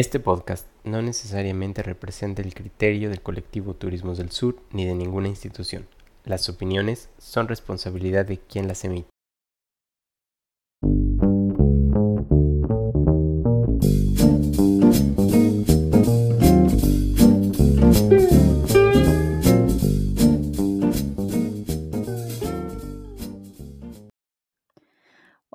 [0.00, 5.28] Este podcast no necesariamente representa el criterio del colectivo Turismos del Sur ni de ninguna
[5.28, 5.86] institución.
[6.24, 9.10] Las opiniones son responsabilidad de quien las emite.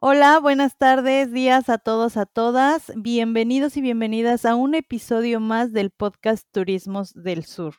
[0.07, 2.91] Hola, buenas tardes, días a todos, a todas.
[2.95, 7.77] Bienvenidos y bienvenidas a un episodio más del podcast Turismos del Sur.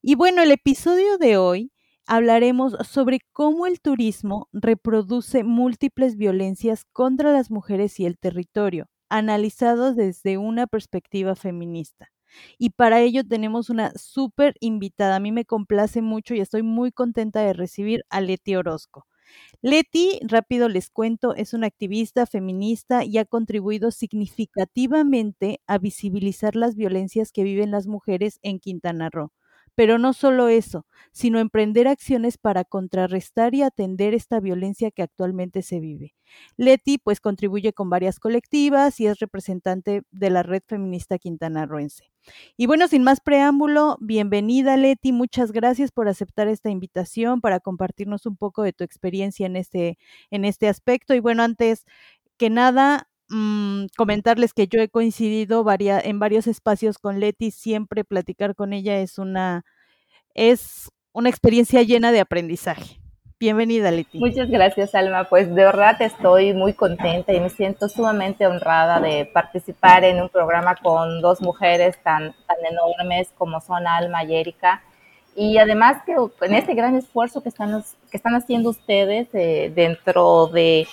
[0.00, 1.72] Y bueno, el episodio de hoy
[2.06, 9.96] hablaremos sobre cómo el turismo reproduce múltiples violencias contra las mujeres y el territorio, analizados
[9.96, 12.12] desde una perspectiva feminista.
[12.56, 15.16] Y para ello tenemos una súper invitada.
[15.16, 19.08] A mí me complace mucho y estoy muy contenta de recibir a Leti Orozco.
[19.62, 26.76] Leti, rápido les cuento, es una activista feminista y ha contribuido significativamente a visibilizar las
[26.76, 29.32] violencias que viven las mujeres en Quintana Roo.
[29.74, 35.62] Pero no solo eso, sino emprender acciones para contrarrestar y atender esta violencia que actualmente
[35.62, 36.14] se vive.
[36.56, 42.10] Leti pues contribuye con varias colectivas y es representante de la red feminista quintanarroense.
[42.56, 48.26] Y bueno, sin más preámbulo, bienvenida Leti, muchas gracias por aceptar esta invitación para compartirnos
[48.26, 49.98] un poco de tu experiencia en este,
[50.30, 51.14] en este aspecto.
[51.14, 51.84] Y bueno, antes
[52.38, 58.04] que nada, mmm, comentarles que yo he coincidido varia, en varios espacios con Leti, siempre
[58.04, 59.64] platicar con ella es una,
[60.34, 63.00] es una experiencia llena de aprendizaje.
[63.40, 64.18] Bienvenida, Leti.
[64.18, 65.24] Muchas gracias, Alma.
[65.24, 70.28] Pues de verdad estoy muy contenta y me siento sumamente honrada de participar en un
[70.28, 74.82] programa con dos mujeres tan, tan enormes como son Alma y Erika.
[75.36, 76.14] Y además que
[76.46, 80.86] en este gran esfuerzo que están, que están haciendo ustedes eh, dentro de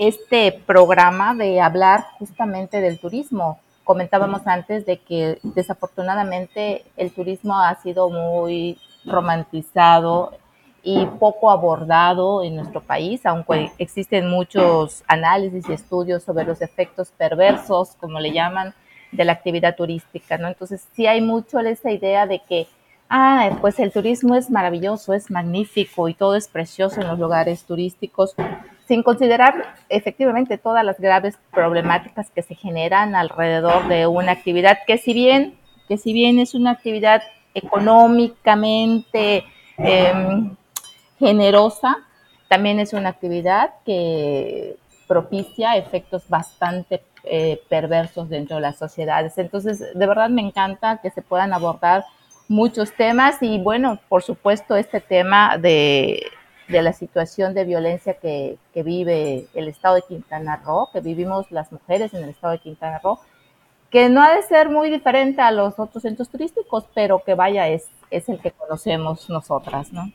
[0.00, 3.60] este programa de hablar justamente del turismo.
[3.84, 10.32] Comentábamos antes de que desafortunadamente el turismo ha sido muy romantizado
[10.82, 17.10] y poco abordado en nuestro país, aunque existen muchos análisis y estudios sobre los efectos
[17.10, 18.72] perversos, como le llaman,
[19.12, 20.48] de la actividad turística, ¿no?
[20.48, 22.68] Entonces sí hay mucho esa idea de que,
[23.10, 27.64] ah, pues el turismo es maravilloso, es magnífico y todo es precioso en los lugares
[27.64, 28.34] turísticos,
[28.86, 34.96] sin considerar efectivamente todas las graves problemáticas que se generan alrededor de una actividad que
[34.96, 37.22] si bien, que si bien es una actividad
[37.52, 39.44] económicamente
[39.78, 40.12] eh,
[41.18, 41.98] generosa,
[42.48, 44.76] también es una actividad que
[45.06, 49.36] propicia efectos bastante eh, perversos dentro de las sociedades.
[49.38, 52.04] Entonces, de verdad me encanta que se puedan abordar
[52.50, 56.20] muchos temas y bueno, por supuesto, este tema de
[56.70, 61.70] de la situación de violencia que, vive el estado de Quintana Roo, que vivimos las
[61.72, 63.18] mujeres en el estado de Quintana Roo,
[63.90, 67.68] que no ha de ser muy diferente a los otros centros turísticos, pero que vaya,
[67.68, 70.12] es, es el que conocemos nosotras, ¿no?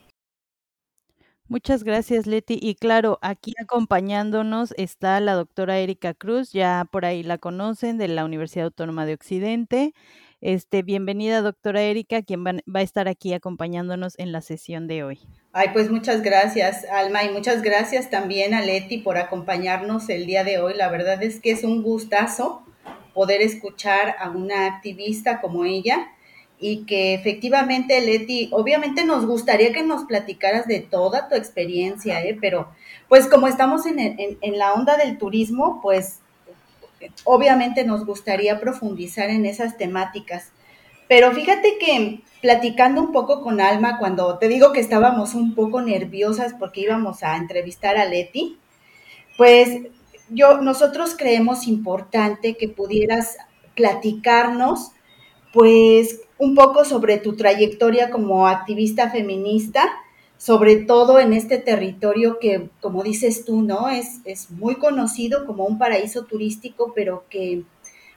[1.47, 2.57] Muchas gracias, Leti.
[2.59, 8.07] Y claro, aquí acompañándonos está la doctora Erika Cruz, ya por ahí la conocen, de
[8.07, 9.94] la Universidad Autónoma de Occidente.
[10.41, 15.19] Este, bienvenida, doctora Erika, quien va, a estar aquí acompañándonos en la sesión de hoy.
[15.53, 20.44] Ay, pues muchas gracias, Alma, y muchas gracias también a Leti por acompañarnos el día
[20.44, 20.73] de hoy.
[20.75, 22.63] La verdad es que es un gustazo
[23.13, 26.09] poder escuchar a una activista como ella
[26.59, 32.38] y que efectivamente, Leti, obviamente nos gustaría que nos platicaras de toda tu experiencia, ¿eh?
[32.40, 32.69] pero
[33.09, 36.19] pues como estamos en, la onda del turismo, pues
[37.23, 40.51] obviamente nos gustaría profundizar en esas temáticas.
[41.07, 45.81] Pero fíjate que platicando un poco con Alma, cuando te digo que estábamos un poco
[45.81, 48.57] nerviosas porque íbamos a entrevistar a Leti,
[49.38, 49.81] pues
[50.29, 53.37] yo, nosotros creemos importante que pudieras
[53.75, 54.91] platicarnos,
[55.53, 59.87] pues un poco sobre tu trayectoria como activista feminista
[60.38, 63.90] sobre todo en este territorio que, como dices tú, ¿no?
[63.90, 67.63] Es, es muy conocido como un paraíso turístico, pero que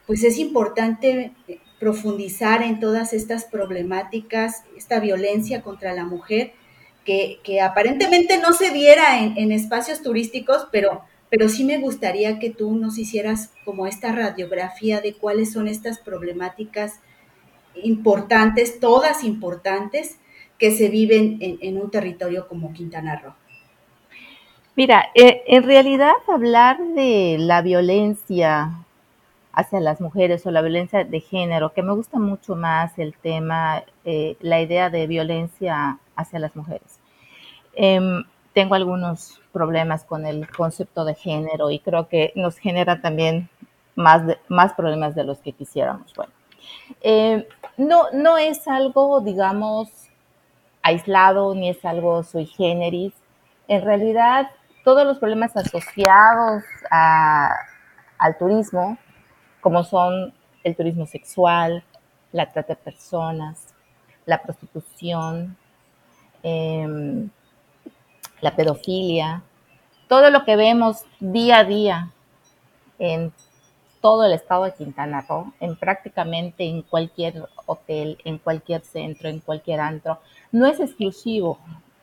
[0.06, 1.33] pues es importante
[1.79, 6.53] profundizar en todas estas problemáticas, esta violencia contra la mujer,
[7.05, 12.38] que, que aparentemente no se diera en, en, espacios turísticos, pero, pero sí me gustaría
[12.38, 17.00] que tú nos hicieras como esta radiografía de cuáles son estas problemáticas
[17.82, 20.17] importantes, todas importantes,
[20.58, 23.34] que se viven en, un territorio como Quintana Roo?
[24.75, 28.84] Mira, eh, en realidad hablar de la violencia
[29.52, 33.82] hacia las mujeres o la violencia de género, que me gusta mucho más el tema,
[34.05, 37.00] eh, la idea de violencia hacia las mujeres.
[37.75, 43.49] Em, tengo algunos problemas con el concepto de género y creo que nos genera también
[43.96, 46.14] más, más problemas de los que quisiéramos.
[46.14, 46.32] Bueno,
[47.00, 50.07] eh, no, no es algo, digamos,
[50.88, 53.14] aislado ni es algo sui generis.
[53.69, 54.50] En realidad,
[54.85, 58.99] todos los problemas asociados al turismo,
[59.61, 60.32] como son
[60.64, 61.85] el turismo sexual,
[62.32, 63.75] la trata de personas,
[64.26, 65.56] la prostitución,
[66.43, 67.31] em,
[68.41, 69.43] la pedofilia,
[70.08, 72.11] todo lo que vemos día a día
[72.99, 73.32] en
[74.00, 79.41] todo el estado de Quintana Roo, en prácticamente en cualquier hotel, en cualquier centro, en
[79.41, 80.19] cualquier antro,
[80.53, 81.59] no es exclusivo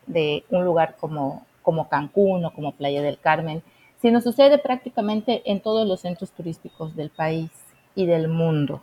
[0.07, 3.63] de un lugar como, como Cancún o como Playa del Carmen,
[4.01, 7.49] sino sucede prácticamente en todos los centros turísticos del país
[7.95, 8.81] y del mundo.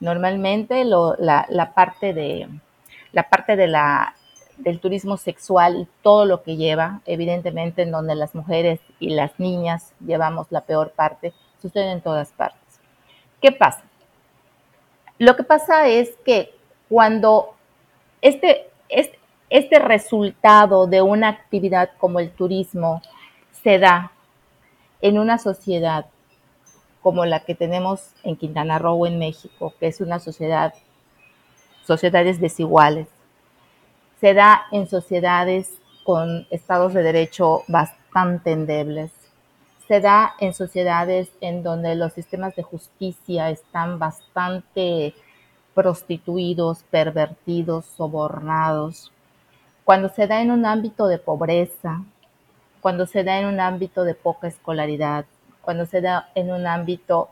[0.00, 2.48] Normalmente la, parte de
[3.12, 4.14] la parte de la
[4.56, 9.38] del turismo sexual y todo lo que lleva, evidentemente en donde las mujeres y las
[9.38, 12.80] niñas llevamos la peor parte, sucede en todas partes.
[13.40, 13.82] ¿Qué pasa?
[15.18, 16.54] Lo que pasa es que
[16.88, 17.54] cuando
[18.22, 19.18] este, este,
[19.50, 23.02] este resultado de una actividad como el turismo
[23.62, 24.12] se da
[25.00, 26.06] en una sociedad
[27.02, 30.74] como la que tenemos en Quintana Roo en México, que es una sociedad,
[31.84, 33.08] sociedades desiguales,
[34.20, 35.72] se da en sociedades
[36.04, 39.12] con estados de derecho bastante endebles,
[39.88, 45.14] se da en sociedades en donde los sistemas de justicia están bastante
[45.74, 49.10] prostituidos, pervertidos, sobornados,
[49.84, 52.02] cuando se da en un ámbito de pobreza,
[52.82, 55.24] cuando se da en un ámbito de poca escolaridad,
[55.62, 57.30] cuando se da en un ámbito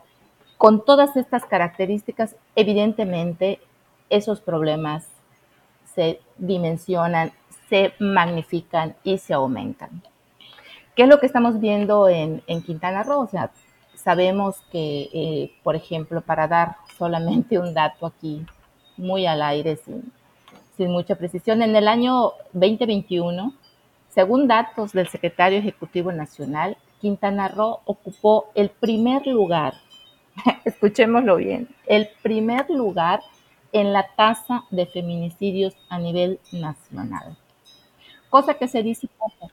[0.57, 3.59] con todas estas características, evidentemente
[4.09, 5.05] esos problemas
[5.93, 7.31] se dimensionan,
[7.69, 10.01] se magnifican y se aumentan.
[10.97, 13.19] ¿Qué es lo que estamos viendo en, Quintana Roo?
[13.19, 13.51] O sea,
[13.93, 18.43] sabemos que, eh, por ejemplo, para dar solamente un dato aquí,
[18.97, 20.11] muy al aire, sin,
[20.75, 23.53] sin mucha precisión, en el año 2021,
[24.09, 29.75] según datos del Secretario Ejecutivo Nacional, Quintana Roo ocupó el primer lugar,
[30.65, 33.19] escuchémoslo bien, el primer lugar
[33.71, 37.37] en la tasa de feminicidios a nivel nacional.
[38.31, 39.51] Cosa que se dice poco,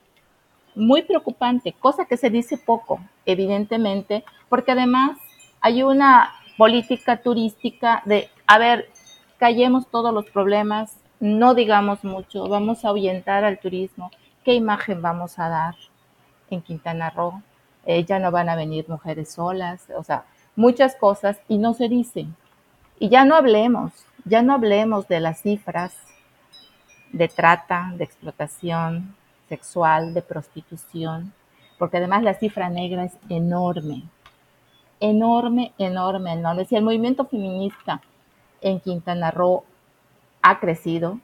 [0.75, 5.17] muy preocupante, cosa que se dice poco, evidentemente, porque además
[5.61, 8.89] hay una política turística de, a ver,
[9.37, 14.11] callemos todos los problemas, no digamos mucho, vamos a ahuyentar al turismo,
[14.43, 15.75] ¿qué imagen vamos a dar
[16.49, 17.41] en Quintana Roo?
[17.85, 20.25] Eh, ya no van a venir mujeres solas, o sea,
[20.55, 22.35] muchas cosas y no se dicen.
[22.99, 23.91] Y ya no hablemos,
[24.23, 25.93] ya no hablemos de las cifras
[27.11, 29.15] de trata, de explotación,
[29.49, 31.33] sexual, de prostitución,
[31.77, 34.03] porque además la cifra negra es enorme,
[34.99, 36.65] enorme, enorme, enorme.
[36.65, 38.01] Si el movimiento feminista
[38.61, 39.63] en Quintana Roo
[40.41, 41.19] ha crecido,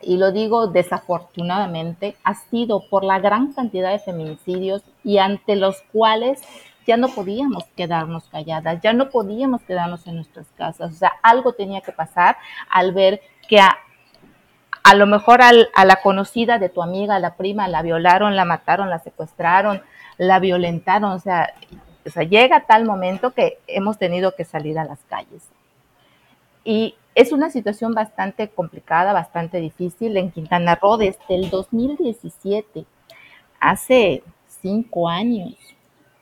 [0.00, 5.82] y lo digo desafortunadamente, ha sido por la gran cantidad de feminicidios y ante los
[5.92, 6.40] cuales
[6.86, 10.92] ya no podíamos quedarnos calladas, ya no podíamos quedarnos en nuestras casas.
[10.92, 12.36] O sea, algo tenía que pasar
[12.70, 13.76] al ver que a,
[14.88, 18.88] a lo mejor a la conocida de tu amiga, la prima, la violaron, la mataron,
[18.88, 19.82] la secuestraron,
[20.16, 21.52] la violentaron, o sea,
[22.06, 25.42] o sea, llega tal momento que hemos tenido que salir a las calles.
[26.64, 32.86] Y es una situación bastante complicada, bastante difícil en Quintana Roo desde el 2017,
[33.60, 35.52] hace cinco años.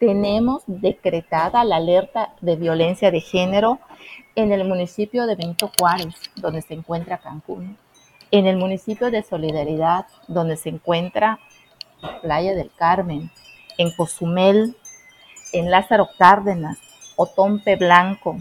[0.00, 3.78] Tenemos decretada la alerta de violencia de género
[4.35, 7.78] en el municipio de Benito Juárez, donde se encuentra Cancún
[8.30, 11.38] en el municipio de Solidaridad, donde se encuentra
[12.23, 13.30] Playa del Carmen,
[13.78, 14.76] en Cozumel,
[15.52, 16.78] en Lázaro Cárdenas,
[17.16, 18.37] Otompe Blanco,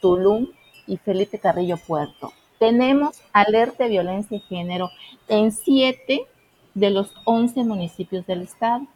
[0.00, 0.48] Tulum
[0.86, 2.32] y Felipe Carrillo Puerto.
[2.58, 4.90] Tenemos alerta de violencia de género
[5.28, 6.26] en siete
[6.74, 8.86] de los once municipios del estado,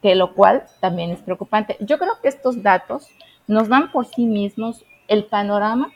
[0.00, 1.76] que lo cual también es preocupante.
[1.80, 3.08] Yo creo que estos datos
[3.46, 5.90] nos dan por sí mismos el panorama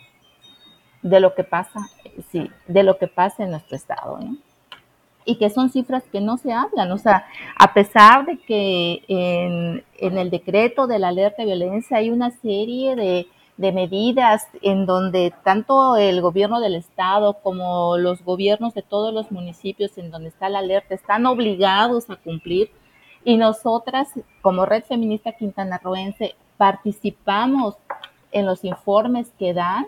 [1.02, 1.80] de lo que pasa,
[2.30, 4.36] sí, de lo que pasa en nuestro estado, ¿no?
[5.24, 9.84] Y que son cifras que no se hablan, o sea, a pesar de que en,
[10.18, 13.26] el decreto de la alerta de violencia hay una serie de,
[13.58, 19.96] medidas en donde tanto el gobierno del estado como los gobiernos de todos los municipios
[19.98, 22.72] en donde está la alerta están obligados a cumplir
[23.24, 24.08] y nosotras
[24.40, 27.76] como Red Feminista Quintanarroense participamos
[28.32, 29.86] en los informes que dan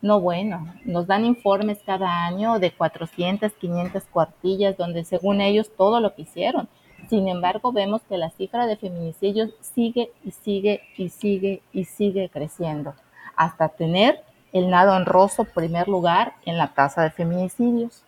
[0.00, 6.00] no, bueno, nos dan informes cada año de 400, 500 cuartillas donde según ellos todo
[6.00, 6.68] lo que hicieron.
[7.08, 12.28] Sin embargo, vemos que la cifra de feminicidios sigue y sigue y sigue y sigue
[12.28, 12.94] creciendo,
[13.34, 18.02] hasta tener el nado honroso primer lugar en la tasa de feminicidios.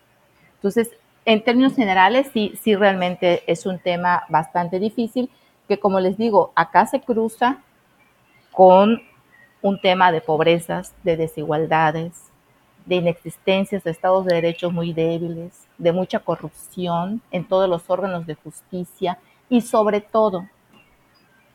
[0.56, 0.90] Entonces,
[1.24, 5.30] en términos generales, sí, sí realmente es un tema bastante difícil,
[5.68, 7.58] que como les digo, acá se cruza
[8.52, 9.02] con
[9.62, 12.30] un tema de pobrezas, de desigualdades,
[12.86, 18.26] de inexistencias de estados de derechos muy débiles, de mucha corrupción en todos los órganos
[18.26, 20.46] de justicia y sobre todo,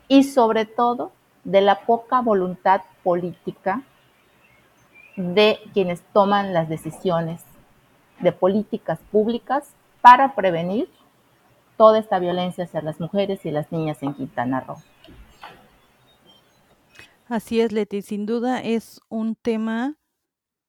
[0.07, 1.11] y sobre todo,
[1.43, 3.81] de la poca voluntad política
[5.15, 7.43] de quienes toman las decisiones
[8.19, 10.89] de políticas públicas para prevenir
[11.77, 14.77] toda esta violencia hacia las mujeres y las niñas en Quintana Roo.
[17.27, 19.97] Así es, Leti, sin duda es un tema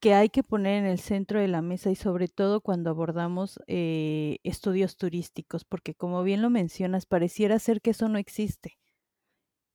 [0.00, 3.60] que hay que poner en el centro de la mesa y sobre todo cuando abordamos
[3.66, 8.78] eh, estudios turísticos, porque como bien lo mencionas, pareciera ser que eso no existe.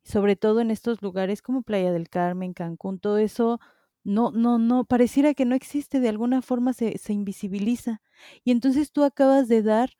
[0.03, 3.59] Sobre todo en estos lugares como Playa del Carmen, Cancún, todo eso
[4.03, 8.01] no, no, no, pareciera que no existe, de alguna forma se, se invisibiliza.
[8.43, 9.91] Y entonces tú acabas de dar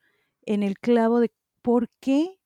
[0.42, 2.40] en el clavo de por qué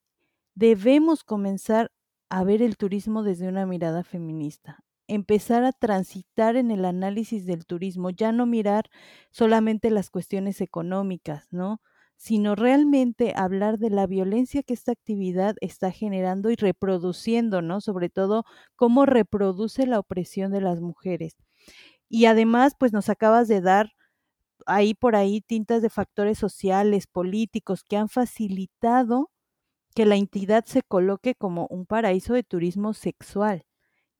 [0.55, 1.93] debemos comenzar
[2.31, 7.65] a ver el turismo desde una mirada feminista empezar a transitar en el análisis del
[7.65, 8.87] turismo, ya no mirar
[9.31, 11.81] solamente las cuestiones económicas, ¿no?
[12.17, 17.81] sino realmente hablar de la violencia que esta actividad está generando y reproduciendo, ¿no?
[17.83, 21.37] Sobre todo cómo reproduce la opresión de las mujeres.
[22.09, 23.91] Y además, pues nos acabas de dar
[24.67, 29.31] ahí por ahí tintas de factores sociales, políticos que han facilitado
[29.97, 33.65] que la entidad se coloque como un paraíso de turismo sexual.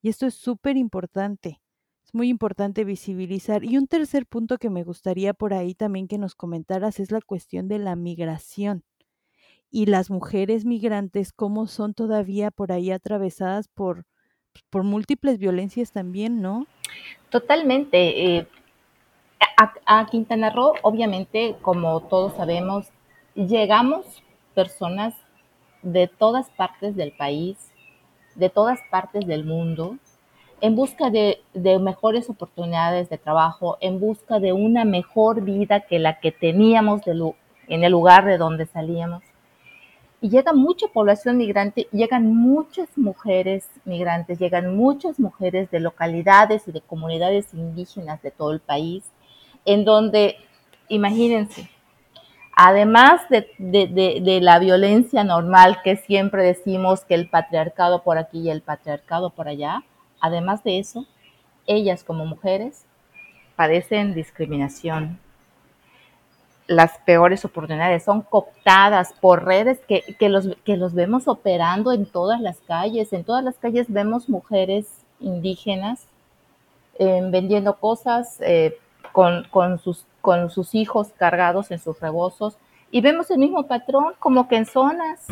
[0.01, 1.61] Y esto es súper importante.
[2.03, 3.63] Es muy importante visibilizar.
[3.63, 7.21] Y un tercer punto que me gustaría por ahí también que nos comentaras es la
[7.21, 8.85] cuestión de la migración.
[9.71, 14.07] Y las mujeres migrantes, cómo son todavía por ahí atravesadas por,
[14.55, 16.67] pues, por múltiples violencias también, ¿no?
[17.29, 18.39] Totalmente.
[18.39, 18.49] Eh,
[19.59, 22.89] a, a Quintana Roo, obviamente, como todos sabemos,
[23.35, 24.23] llegamos
[24.55, 25.15] personas
[25.83, 27.57] de todas partes del país,
[28.35, 29.97] de todas partes del mundo
[30.61, 31.43] en busca de,
[31.81, 37.85] mejores oportunidades de trabajo, en busca de una mejor vida que la que teníamos en
[37.85, 39.23] el lugar de donde salíamos.
[40.21, 46.73] Y llega mucha población migrante, llegan muchas mujeres migrantes, llegan muchas mujeres de localidades y
[46.73, 49.05] de comunidades indígenas de todo el país,
[49.67, 50.37] en donde,
[50.89, 51.69] imagínense,
[52.57, 58.63] además de, la violencia normal que siempre decimos que el patriarcado por aquí y el
[58.63, 59.85] patriarcado por allá,
[60.21, 61.07] además de eso,
[61.67, 62.87] ellas como mujeres
[63.57, 65.21] padecen discriminación.
[66.67, 72.41] Las peores oportunidades son cooptadas por redes que, los, que los vemos operando en todas
[72.41, 73.13] las calles.
[73.13, 76.09] En todas las calles vemos mujeres indígenas
[76.99, 78.79] eh, vendiendo cosas eh,
[79.13, 82.57] con, con sus con sus hijos cargados en sus rebozos
[82.91, 85.25] y vemos el mismo patrón como que en zonas.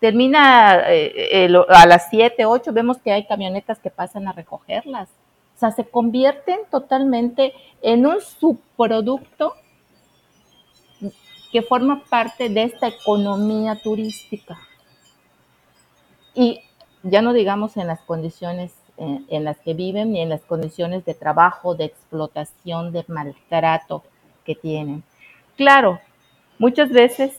[0.00, 5.08] Termina eh, a las 7, 8, vemos que hay camionetas que pasan a recogerlas.
[5.56, 9.54] O sea, se convierten totalmente en un subproducto
[11.50, 14.58] que forma parte de esta economía turística.
[16.34, 16.60] Y
[17.02, 21.14] ya no digamos en las condiciones en, las que viven y en las condiciones de
[21.14, 24.04] trabajo, de explotación, de maltrato
[24.44, 25.02] que tienen.
[25.56, 26.00] Claro,
[26.58, 27.38] muchas veces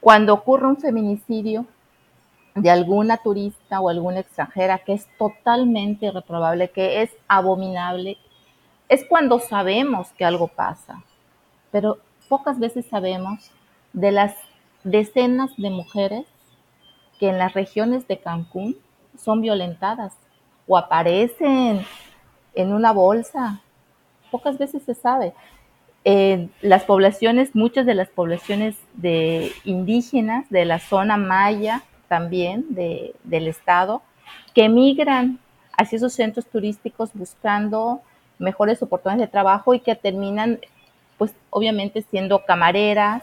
[0.00, 1.66] cuando ocurre un feminicidio
[2.54, 8.16] de alguna turista o alguna extranjera que es totalmente reprobable, que es abominable,
[8.88, 11.02] es cuando sabemos que algo pasa.
[11.70, 11.98] Pero
[12.28, 13.50] pocas veces sabemos
[13.92, 14.34] de las
[14.84, 16.26] decenas de mujeres
[17.18, 18.76] que en las regiones de Cancún
[19.18, 20.14] son violentadas
[20.66, 21.84] o aparecen
[22.54, 23.60] en una bolsa.
[24.30, 25.32] Pocas veces se sabe.
[26.62, 34.02] las poblaciones, muchas de las poblaciones de indígenas de la zona maya también del estado,
[34.54, 35.40] que emigran
[35.76, 38.00] hacia esos centros turísticos buscando
[38.38, 40.60] mejores oportunidades de trabajo y que terminan,
[41.18, 43.22] pues obviamente siendo camareras,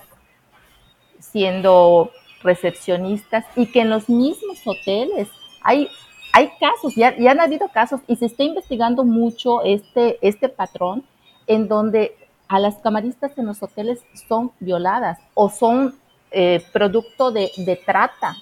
[1.20, 2.12] siendo
[2.44, 5.30] recepcionistas y que en los mismos hoteles
[5.62, 5.90] hay
[6.34, 11.04] hay casos, ya, han habido casos y se está investigando mucho este, este patrón
[11.46, 15.96] en donde a las camaristas en los hoteles son violadas o son
[16.32, 18.36] eh, producto de, de, trata,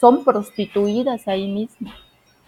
[0.00, 1.92] son prostituidas ahí mismo.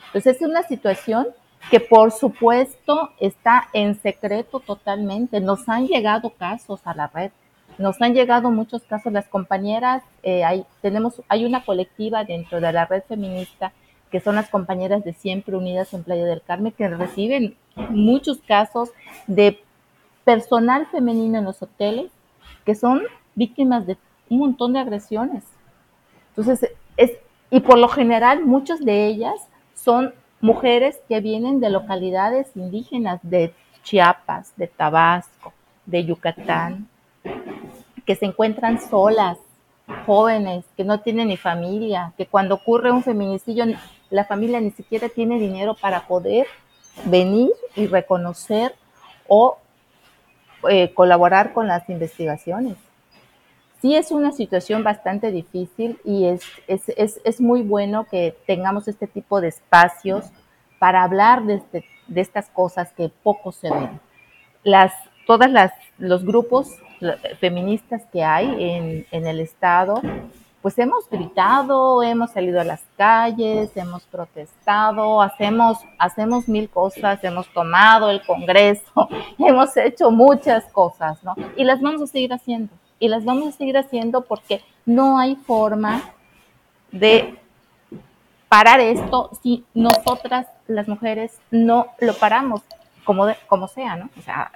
[0.07, 1.29] Entonces es una situación
[1.71, 5.41] que por supuesto está en secreto totalmente.
[5.41, 7.31] Nos han llegado casos a la red
[7.79, 12.73] nos han llegado muchos casos, las compañeras, eh, hay, tenemos, hay una colectiva dentro de
[12.73, 13.73] la red feminista
[14.11, 17.57] que son las compañeras de Siempre Unidas en Playa del Carmen, que reciben
[17.91, 18.91] muchos casos
[19.27, 19.61] de
[20.25, 22.11] personal femenino en los hoteles
[22.65, 23.03] que son
[23.35, 23.97] víctimas de
[24.29, 25.45] un montón de agresiones.
[26.31, 27.13] Entonces, es,
[27.51, 33.55] y por lo general, muchas de ellas son mujeres que vienen de localidades indígenas de
[33.83, 35.53] Chiapas, de Tabasco,
[35.87, 36.89] de Yucatán,
[38.05, 39.39] que se encuentran solas,
[40.05, 43.65] jóvenes, que no tienen ni familia, que cuando ocurre un feminicidio,
[44.11, 46.47] la familia ni siquiera tiene dinero para poder
[47.05, 48.75] venir y reconocer
[49.27, 49.59] o
[50.69, 52.77] eh, colaborar con las investigaciones.
[53.81, 58.89] Sí es una situación bastante difícil y es, es, es, es muy bueno que tengamos
[58.89, 60.25] este tipo de espacios
[60.81, 64.01] para hablar de, este, de estas cosas que poco se ven.
[64.65, 64.93] Las,
[65.27, 66.71] todas las los grupos
[67.41, 70.01] feministas que hay en, en el Estado,
[70.63, 77.47] pues hemos gritado, hemos salido a las calles, hemos protestado, hacemos, hacemos mil cosas, hemos
[77.53, 81.37] tomado el Congreso, hemos hecho muchas cosas, ¿no?
[81.57, 82.73] Y las vamos a seguir haciendo.
[82.99, 86.03] Y las vamos a seguir haciendo porque no hay forma
[86.91, 87.39] de
[88.49, 92.63] parar esto si nosotras, las mujeres, no lo paramos,
[93.05, 94.11] como, como sea, ¿no?
[94.19, 94.51] O sea,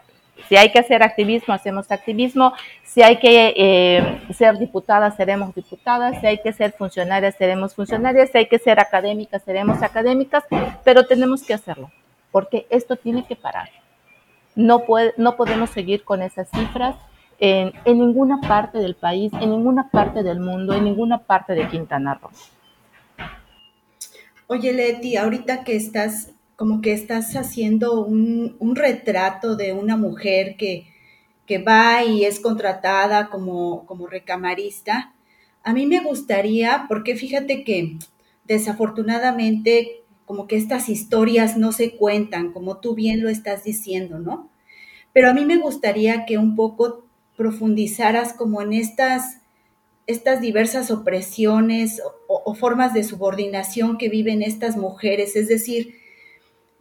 [0.48, 2.52] si hay que hacer activismo, hacemos activismo.
[2.84, 6.20] Si hay que eh, ser diputadas, seremos diputadas.
[6.20, 8.30] Si hay que ser funcionarias, seremos funcionarias.
[8.30, 10.44] Si hay que ser académicas, seremos académicas.
[10.84, 11.90] Pero tenemos que hacerlo,
[12.30, 13.70] porque esto tiene que parar.
[14.54, 16.96] No, puede, no podemos seguir con esas cifras
[17.38, 21.66] en, en ninguna parte del país, en ninguna parte del mundo, en ninguna parte de
[21.68, 22.30] Quintana Roo.
[24.48, 26.28] Oye, Leti, ahorita que estás
[26.62, 30.86] como que estás haciendo un, retrato de una mujer que,
[31.66, 35.12] va y es contratada como, como recamarista.
[35.64, 37.98] A mí me gustaría, porque fíjate que
[38.44, 44.48] desafortunadamente como que estas historias no se cuentan, como tú bien lo estás diciendo, ¿no?
[45.12, 47.04] Pero a mí me gustaría que un poco
[47.36, 49.38] profundizaras como en estas,
[50.06, 56.01] estas diversas opresiones o formas de subordinación que viven estas mujeres, es decir,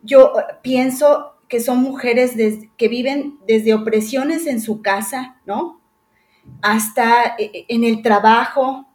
[0.04, 2.34] yo eh, pienso que son mujeres
[2.78, 5.82] que viven desde opresiones en su casa, ¿no?
[6.62, 8.88] Hasta eh, eh, en el trabajo,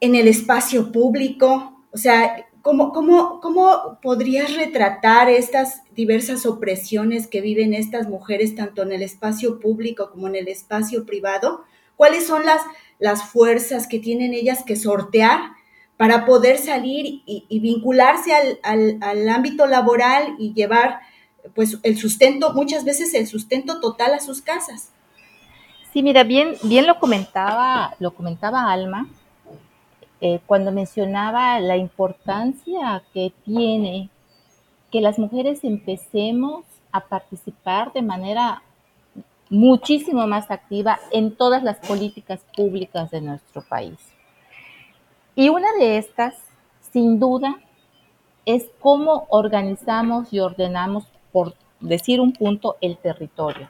[0.00, 1.82] en el espacio público.
[1.92, 8.82] O sea, ¿cómo, cómo, cómo podrías retratar estas diversas opresiones que viven estas mujeres tanto
[8.82, 11.64] en el espacio público como en el espacio privado?
[11.96, 12.60] ¿Cuáles son las,
[12.98, 15.52] las fuerzas que tienen ellas que sortear
[15.96, 21.00] para poder salir y, vincularse al, ámbito laboral y llevar
[21.54, 24.90] pues el sustento, muchas veces el sustento total a sus casas.
[25.92, 29.06] Sí, mira, bien, bien lo comentaba, lo comentaba Alma,
[30.20, 34.08] eh, cuando mencionaba la importancia que tiene
[34.90, 38.62] que las mujeres empecemos a participar de manera
[39.50, 44.13] muchísimo más activa en todas las políticas públicas de nuestro país.
[45.36, 46.34] Y una de estas,
[46.92, 47.56] sin duda,
[48.46, 53.68] es cómo organizamos y ordenamos, por decir un punto, el territorio.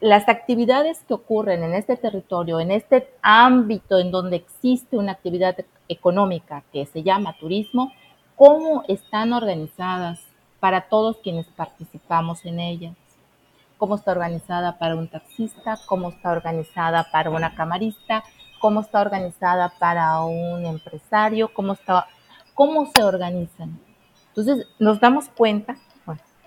[0.00, 5.56] Las actividades que ocurren en este territorio, en este ámbito en donde existe una actividad
[5.88, 7.92] económica que se llama turismo,
[8.36, 10.20] cómo están organizadas
[10.60, 12.96] para todos quienes participamos en ellas.
[13.78, 18.24] Cómo está organizada para un taxista, cómo está organizada para una camarista,
[18.64, 22.06] cómo está organizada para un empresario, cómo, está,
[22.54, 23.78] cómo se organizan.
[24.28, 25.76] Entonces nos damos cuenta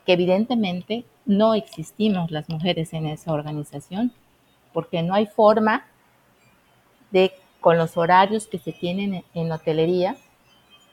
[0.03, 4.11] que evidentemente no existimos las mujeres en esa organización,
[4.73, 5.85] porque no hay forma
[7.11, 10.15] de, con los horarios que se tienen en hotelería,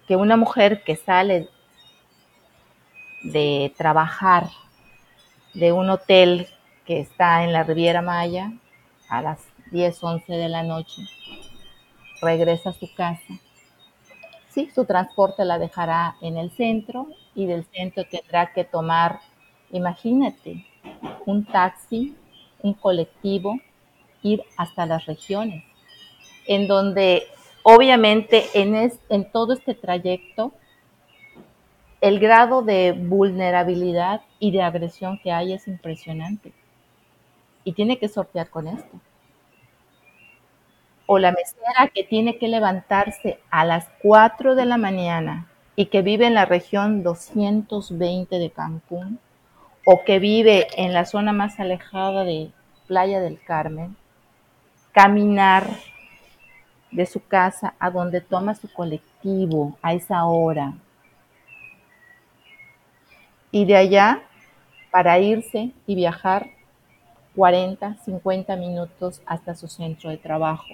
[0.07, 1.49] que una mujer que sale
[3.23, 4.51] de trabajar
[5.55, 6.49] de un hotel
[6.85, 8.53] que está en la Riviera Maya
[9.09, 11.03] a las 10, 11 de la noche,
[12.23, 13.41] regresa a su casa.
[14.49, 19.19] Sí, su transporte la dejará en el centro y del centro tendrá que tomar,
[19.73, 20.65] imagínate,
[21.27, 22.15] un taxi,
[22.63, 23.59] un colectivo,
[24.23, 25.65] ir hasta las regiones,
[26.47, 27.25] en donde
[27.65, 30.53] obviamente en, en todo este trayecto
[32.01, 36.53] el grado de vulnerabilidad y de agresión que hay es impresionante.
[37.65, 39.01] Y tiene que sortear con esto
[41.07, 46.03] o la mesera que tiene que levantarse a las 4 de la mañana y que
[46.03, 49.19] vive en la región 220 de Cancún
[49.87, 52.51] o que vive en la zona más alejada de
[52.87, 53.97] Playa del Carmen,
[54.93, 55.69] caminar
[56.91, 60.75] de su casa a donde toma su colectivo a esa hora.
[63.51, 64.23] Y de allá
[64.91, 66.51] para irse y viajar
[67.35, 70.65] 40, 50 minutos hasta su centro de trabajo.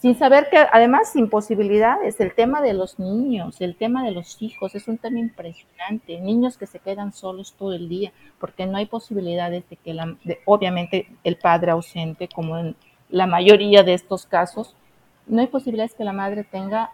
[0.00, 4.40] Sin saber que además sin posibilidades, el tema de los niños, el tema de los
[4.40, 6.18] hijos es un tema impresionante.
[6.20, 10.16] Niños que se quedan solos todo el día porque no hay posibilidades de que, la,
[10.46, 12.76] obviamente, el padre ausente, como en
[13.10, 14.74] la mayoría de estos casos,
[15.26, 16.92] no hay posibilidades que la madre tenga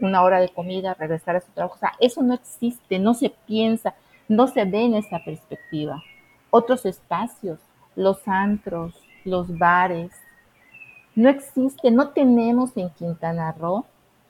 [0.00, 1.74] una hora de comida, regresar a su trabajo.
[1.74, 3.94] O sea, eso no existe, no se piensa,
[4.28, 6.02] no se ve en esa perspectiva.
[6.48, 7.58] Otros espacios,
[7.96, 8.94] los antros,
[9.26, 10.10] los bares,
[11.14, 13.84] no existe, no tenemos en Quintana Roo,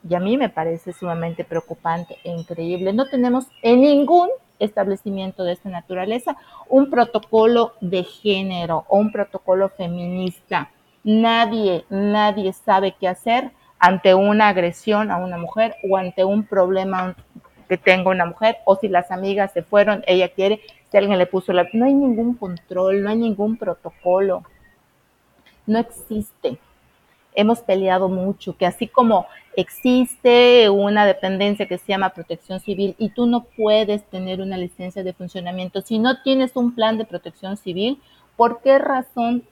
[0.09, 5.53] y a mí me parece sumamente preocupante e increíble, no tenemos en ningún establecimiento de
[5.53, 6.37] esta naturaleza
[6.69, 10.71] un protocolo de género o un protocolo feminista.
[11.03, 17.17] Nadie, nadie sabe qué hacer ante una agresión a una mujer o ante un problema
[17.69, 21.27] que tenga una mujer o si las amigas se fueron, ella quiere, si alguien le
[21.27, 21.67] puso la...
[21.73, 24.43] No hay ningún control, no hay ningún protocolo,
[25.67, 26.59] no existe.
[27.35, 33.11] Hemos peleado mucho, que así como existe una dependencia que se llama protección civil y
[33.11, 37.57] tú no puedes tener una licencia de funcionamiento si no tienes un plan de protección
[37.57, 38.01] civil,
[38.37, 39.45] ¿por qué razón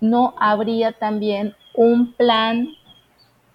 [0.00, 2.68] no habría también un plan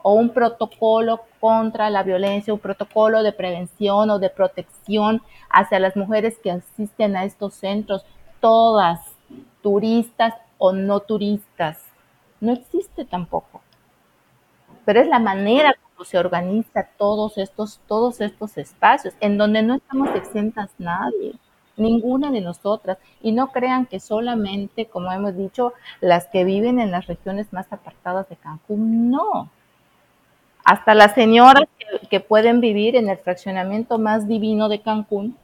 [0.02, 5.96] o un protocolo contra la violencia, un protocolo de prevención o de protección hacia las
[5.96, 8.06] mujeres que asisten a estos centros,
[8.39, 9.00] todas,
[9.62, 11.88] turistas o no turistas.
[12.39, 13.62] No existe tampoco.
[14.86, 19.75] Pero es la manera como se organiza todos estos, todos estos espacios, en donde no
[19.75, 21.36] estamos exentas nadie,
[21.78, 22.97] ninguna de nosotras.
[23.21, 27.71] Y no crean que solamente, como hemos dicho, las que viven en las regiones más
[27.71, 29.49] apartadas de Cancún, no
[30.69, 31.63] hasta las señoras
[32.12, 35.36] que, pueden vivir en el fraccionamiento más divino de Cancún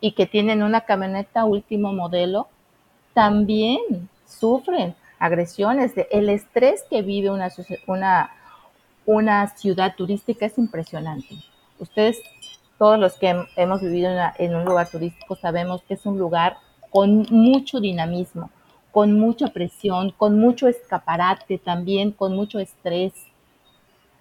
[0.00, 2.48] y que tienen una camioneta último modelo,
[3.14, 3.78] también
[4.26, 5.92] sufren agresiones.
[6.10, 7.48] El estrés que vive una,
[7.86, 8.30] una,
[9.06, 11.36] una ciudad turística es impresionante.
[11.78, 12.20] Ustedes,
[12.78, 16.56] todos los que hemos vivido en, un lugar turístico, sabemos que es un lugar
[16.90, 18.50] con mucho dinamismo,
[18.90, 23.12] con mucha presión, con mucho escaparate también, con mucho estrés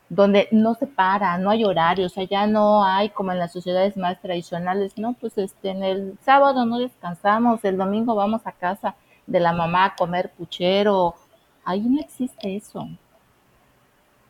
[0.10, 4.20] donde no se para, no hay horarios, ya no hay como en las sociedades más
[4.20, 8.96] tradicionales, no, pues este, en el sábado no descansamos, el domingo vamos a casa
[9.30, 11.16] de la mamá a comer puchero,
[11.64, 12.88] ahí no existe eso,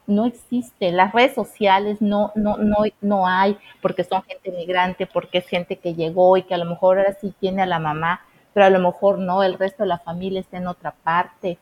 [0.07, 5.37] no existe, las redes sociales no, no, no, no hay, porque son gente migrante, porque
[5.39, 8.21] es gente que llegó y que a lo mejor ahora sí tiene a la mamá,
[8.53, 11.57] pero a lo mejor no, el resto de la familia está en otra parte,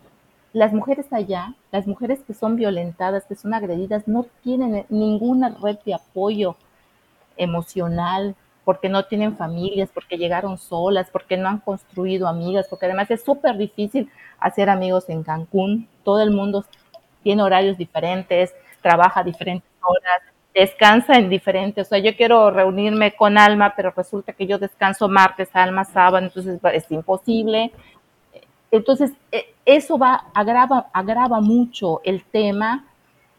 [0.54, 5.78] las mujeres allá, las mujeres que son violentadas, que son agredidas, no tienen ninguna red
[5.86, 6.56] de apoyo
[7.36, 8.36] emocional,
[8.68, 13.24] porque no tienen familias, porque llegaron solas, porque no han construido amigas, porque además es
[13.24, 15.88] súper difícil hacer amigos en Cancún.
[16.04, 16.66] Todo el mundo
[17.24, 20.22] tiene horarios diferentes, trabaja diferentes horas,
[20.54, 21.88] descansa en diferentes.
[21.88, 26.26] O sea, yo quiero reunirme con Alma, pero resulta que yo descanso martes, Alma sábado,
[26.26, 27.72] entonces es imposible.
[28.70, 32.86] Entonces, e, eso va, agrava, agrava mucho el tema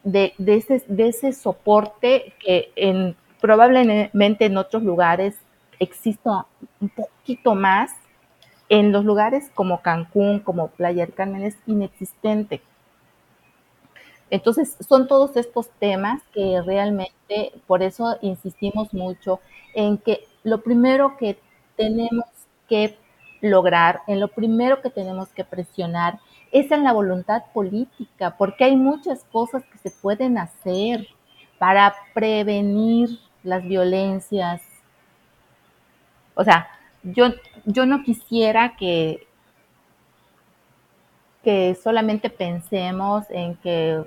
[0.03, 5.35] de, ese, de ese soporte que en, probablemente en otros lugares
[5.79, 6.45] exista
[6.79, 7.91] un poquito más.
[8.67, 12.61] En los lugares como Cancún, como Playa del Carmen, es inexistente.
[14.29, 19.39] Entonces, son todos estos temas que realmente, por eso insistimos mucho
[19.73, 21.39] en que lo primero que
[21.75, 22.25] tenemos
[22.67, 22.95] que
[23.41, 26.19] lograr, en lo primero que tenemos que presionar
[26.51, 31.07] es en la voluntad política, porque hay muchas cosas que se pueden hacer
[31.57, 33.09] para prevenir
[33.43, 34.61] las violencias.
[36.35, 36.67] O sea,
[37.03, 37.27] yo,
[37.65, 39.27] yo no quisiera que,
[41.43, 44.03] que solamente pensemos en que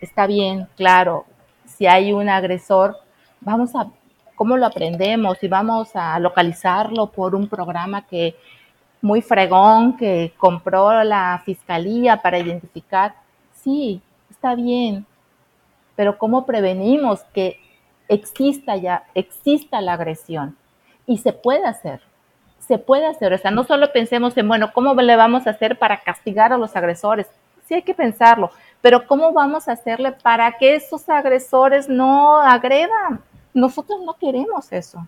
[0.00, 1.24] está bien, claro,
[1.64, 2.96] si hay un agresor,
[3.40, 3.90] vamos a
[4.34, 8.36] cómo lo aprendemos y vamos a localizarlo por un programa que
[9.00, 13.14] muy fregón que compró la fiscalía para identificar.
[13.54, 14.00] Sí,
[14.30, 15.06] está bien,
[15.96, 17.58] pero ¿cómo prevenimos que
[18.08, 20.56] exista ya, exista la agresión?
[21.06, 22.00] Y se puede hacer,
[22.66, 23.32] se puede hacer.
[23.32, 26.58] O sea, no solo pensemos en, bueno, ¿cómo le vamos a hacer para castigar a
[26.58, 27.26] los agresores?
[27.66, 33.20] Sí hay que pensarlo, pero ¿cómo vamos a hacerle para que esos agresores no agredan?
[33.54, 35.06] Nosotros no queremos eso.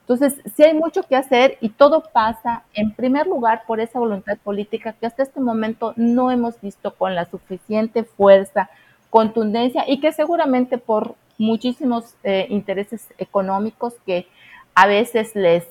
[0.00, 4.36] Entonces, sí hay mucho que hacer y todo pasa, en primer lugar, por esa voluntad
[4.36, 8.68] política que hasta este momento no hemos visto con la suficiente fuerza,
[9.14, 14.26] contundencia y que seguramente por muchísimos eh, intereses económicos que
[14.74, 15.68] a veces les,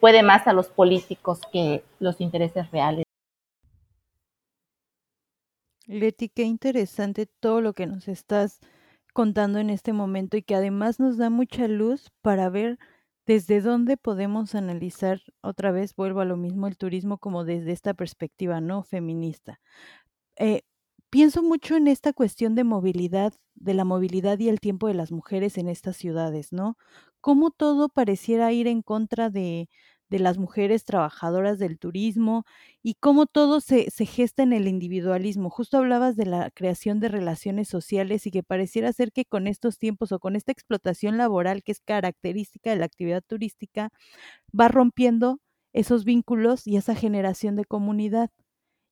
[0.00, 3.04] puede más a los políticos que los intereses reales.
[5.86, 8.60] Leti, qué interesante todo lo que nos estás
[9.12, 12.78] contando en este momento y que además nos da mucha luz para ver
[13.26, 17.92] desde dónde podemos analizar, otra vez vuelvo a lo mismo, el turismo como desde esta
[17.92, 19.60] perspectiva no feminista.
[20.36, 20.62] Eh,
[21.10, 25.12] pienso mucho en esta cuestión de movilidad, de la movilidad y el tiempo de las
[25.12, 26.76] mujeres en estas ciudades, ¿no?
[27.20, 29.68] Cómo todo pareciera ir en contra de,
[30.10, 32.44] de las mujeres trabajadoras del turismo
[32.82, 35.50] y cómo todo se, se, gesta en el individualismo.
[35.50, 39.78] Justo hablabas de la creación de relaciones sociales y que pareciera ser que con estos
[39.78, 43.90] tiempos o con esta explotación laboral que es característica de la actividad turística,
[44.58, 45.40] va rompiendo
[45.72, 48.30] esos vínculos y esa generación de comunidad.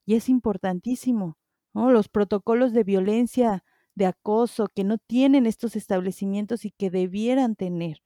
[0.05, 1.37] Y es importantísimo,
[1.73, 3.63] Los protocolos de violencia,
[3.95, 8.01] de acoso que no tienen estos establecimientos y que debieran tener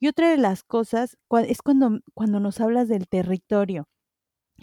[0.00, 3.88] y otra de las cosas es cuando, cuando nos hablas del territorio.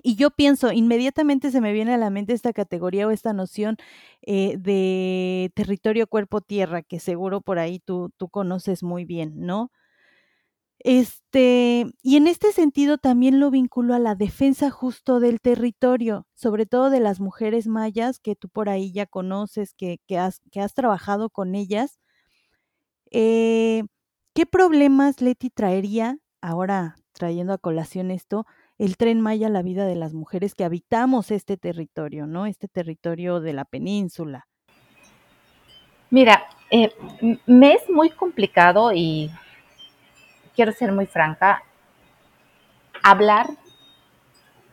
[0.03, 3.77] Y yo pienso, inmediatamente se me viene a la mente esta categoría o esta noción
[4.23, 9.71] eh, de territorio cuerpo-tierra, que seguro por ahí tú, tú conoces muy bien, ¿no?
[10.83, 16.65] Este, y en este sentido también lo vinculo a la defensa justo del territorio, sobre
[16.65, 20.59] todo de las mujeres mayas que tú por ahí ya conoces, que, que, has, que
[20.59, 21.99] has trabajado con ellas.
[23.11, 23.83] Eh,
[24.33, 28.45] ¿Qué problemas, Leti, traería, ahora trayendo a colación esto,
[28.77, 32.45] el tren Maya la vida de las mujeres que habitamos este territorio, ¿no?
[32.45, 34.47] Este territorio de la península.
[36.09, 36.91] Mira, eh,
[37.45, 39.31] me es muy complicado y
[40.55, 41.63] quiero ser muy franca,
[43.03, 43.47] hablar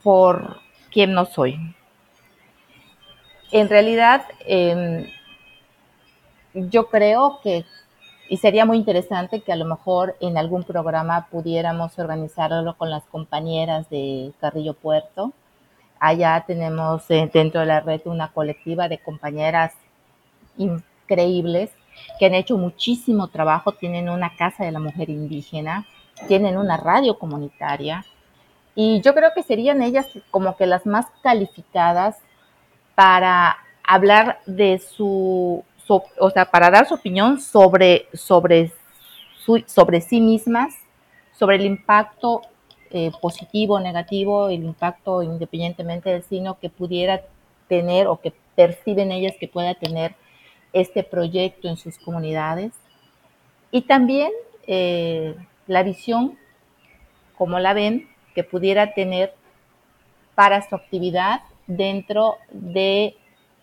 [0.03, 1.75] por quien no soy.
[3.53, 5.13] En realidad, eh,
[6.55, 7.65] yo creo que
[8.31, 13.03] y sería muy interesante que a lo mejor en algún programa pudiéramos organizarlo con las
[13.07, 15.33] compañeras de Carrillo Puerto.
[15.99, 19.73] Allá tenemos eh, dentro de la red una colectiva de compañeras
[20.57, 21.71] increíbles
[22.19, 25.87] que han hecho muchísimo trabajo, tienen una casa de la mujer indígena,
[26.29, 28.05] tienen una radio comunitaria
[28.75, 32.17] y yo creo que serían ellas como que las más calificadas
[32.95, 35.65] para hablar de su
[36.19, 38.73] o sea, para dar su opinión sobre, sobre,
[39.67, 40.75] sobre sí mismas,
[41.37, 42.43] sobre el impacto
[42.91, 47.23] eh, positivo negativo, el impacto independientemente del signo que pudiera
[47.69, 50.15] tener o que perciben ellas que pueda tener
[50.73, 52.73] este proyecto en sus comunidades.
[53.71, 54.31] Y también
[54.67, 55.35] eh,
[55.67, 56.39] la visión,
[57.37, 59.35] como la ven, que pudiera tener
[60.35, 63.17] para su actividad dentro de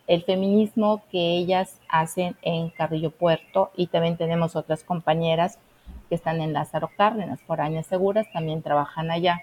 [0.07, 5.59] el feminismo que ellas hacen en Carrillo Puerto y también tenemos otras compañeras
[6.07, 9.41] que están en Lázaro Cárdenas, Foráneas Seguras, también trabajan allá.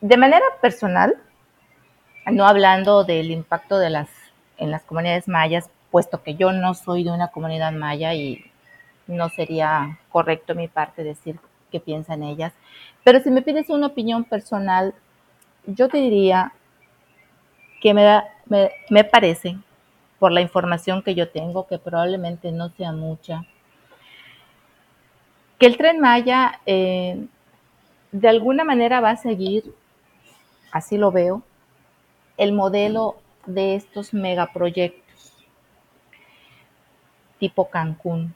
[0.00, 1.16] De manera personal,
[2.30, 4.08] no hablando del impacto de las,
[4.58, 8.44] en las comunidades mayas, puesto que yo no soy de una comunidad maya y
[9.06, 11.40] no sería correcto mi parte decir
[11.72, 12.52] qué piensan ellas,
[13.02, 14.92] pero si me pides una opinión personal,
[15.64, 16.52] yo te diría
[17.80, 18.28] que me, da,
[18.90, 19.56] me, parece,
[20.18, 23.46] por la información que yo tengo, que probablemente no sea mucha,
[25.58, 27.26] que el tren Maya eh,
[28.12, 29.74] de alguna manera va a seguir,
[30.72, 31.42] así lo veo,
[32.36, 35.05] el modelo de estos megaproyectos
[37.38, 38.34] tipo Cancún,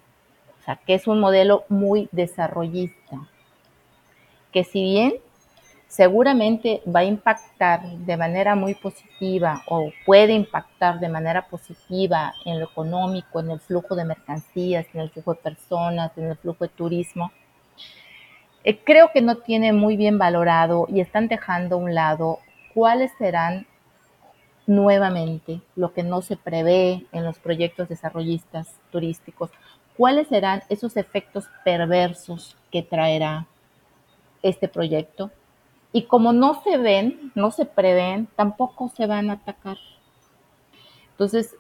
[0.61, 3.19] o sea, que es un modelo muy desarrollista,
[4.53, 5.15] que si bien
[5.91, 12.61] seguramente va a impactar de manera muy positiva o puede impactar de manera positiva en
[12.61, 16.65] lo económico, en el flujo de mercancías, en el flujo de personas, en el flujo
[16.65, 17.33] de turismo.
[18.63, 22.39] Eh, creo que no tiene muy bien valorado y están dejando a un lado
[22.73, 23.67] cuáles serán
[24.71, 29.51] nuevamente lo que no se prevé en los proyectos desarrollistas turísticos,
[29.97, 33.49] cuáles serán esos efectos perversos que traerá
[34.45, 35.33] este proyecto
[35.93, 39.77] y como no se ven, no se prevén, tampoco se van a atacar.
[41.11, 41.57] Entonces,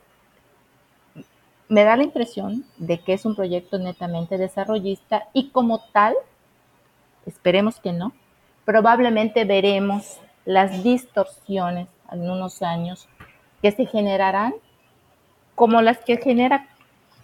[1.68, 6.14] me da la impresión de que es un proyecto netamente desarrollista y como tal,
[7.26, 8.12] esperemos que no,
[8.64, 13.08] probablemente veremos las distorsiones en unos años
[13.62, 14.54] que se generarán
[15.54, 16.66] como las que genera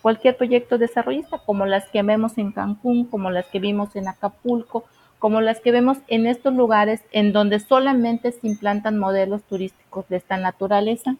[0.02, 4.84] cualquier proyecto desarrollista, como las que vemos en Cancún, como las que vimos en Acapulco,
[5.18, 10.16] como las que vemos en estos lugares en donde solamente se implantan modelos turísticos de
[10.18, 11.16] esta naturaleza,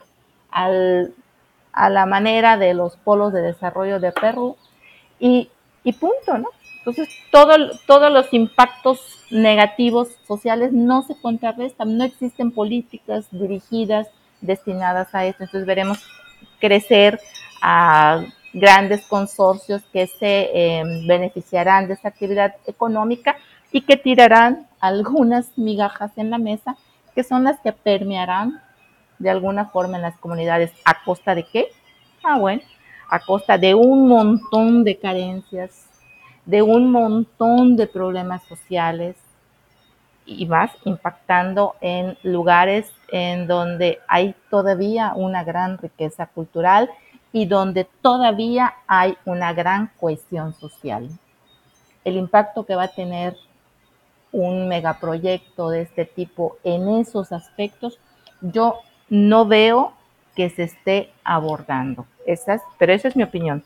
[0.50, 0.68] a
[1.88, 4.56] la manera de los polos de desarrollo de Perú,
[5.18, 5.50] y,
[5.98, 6.48] punto, ¿no?
[6.86, 9.00] Entonces, todos los impactos
[9.32, 14.06] negativos sociales no se contrarrestan, no existen políticas dirigidas
[14.40, 15.42] destinadas a esto.
[15.42, 16.06] Entonces, veremos
[16.60, 17.18] crecer
[17.60, 18.22] a
[18.52, 23.36] grandes consorcios que se em, beneficiarán de esta actividad económica
[23.72, 26.76] y que tirarán algunas migajas en la mesa,
[27.16, 28.62] que son las que permearán
[29.18, 30.70] de alguna forma en las comunidades.
[30.84, 31.66] ¿A costa de qué?
[32.22, 32.62] Ah, bueno,
[33.10, 35.85] a costa de un montón de carencias,
[36.46, 39.16] de un montón de problemas sociales
[40.24, 46.90] y más impactando en lugares en donde hay todavía una gran riqueza cultural
[47.32, 51.08] y donde todavía hay una gran cohesión social.
[52.04, 53.36] El impacto que va a tener
[54.32, 57.98] un megaproyecto de este tipo en esos aspectos,
[58.40, 59.92] yo no veo
[60.34, 62.06] que se esté abordando.
[62.26, 63.64] Esas, pero esa es mi opinión.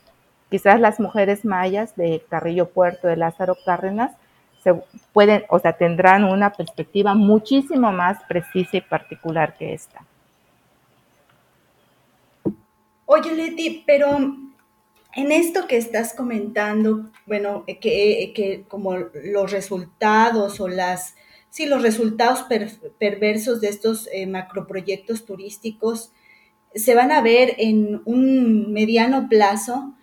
[0.51, 4.11] Quizás las mujeres mayas de Carrillo Puerto, de Lázaro Cárdenas,
[4.61, 4.73] se
[5.13, 10.05] pueden, o sea, tendrán una perspectiva muchísimo más precisa y particular que esta.
[13.05, 14.17] Oye, Leti, pero
[15.15, 21.15] en esto que estás comentando, bueno, que, que como los resultados o las,
[21.49, 22.45] sí, los resultados
[22.99, 26.11] perversos de estos eh, macroproyectos turísticos
[26.75, 29.93] se van a ver en un mediano plazo,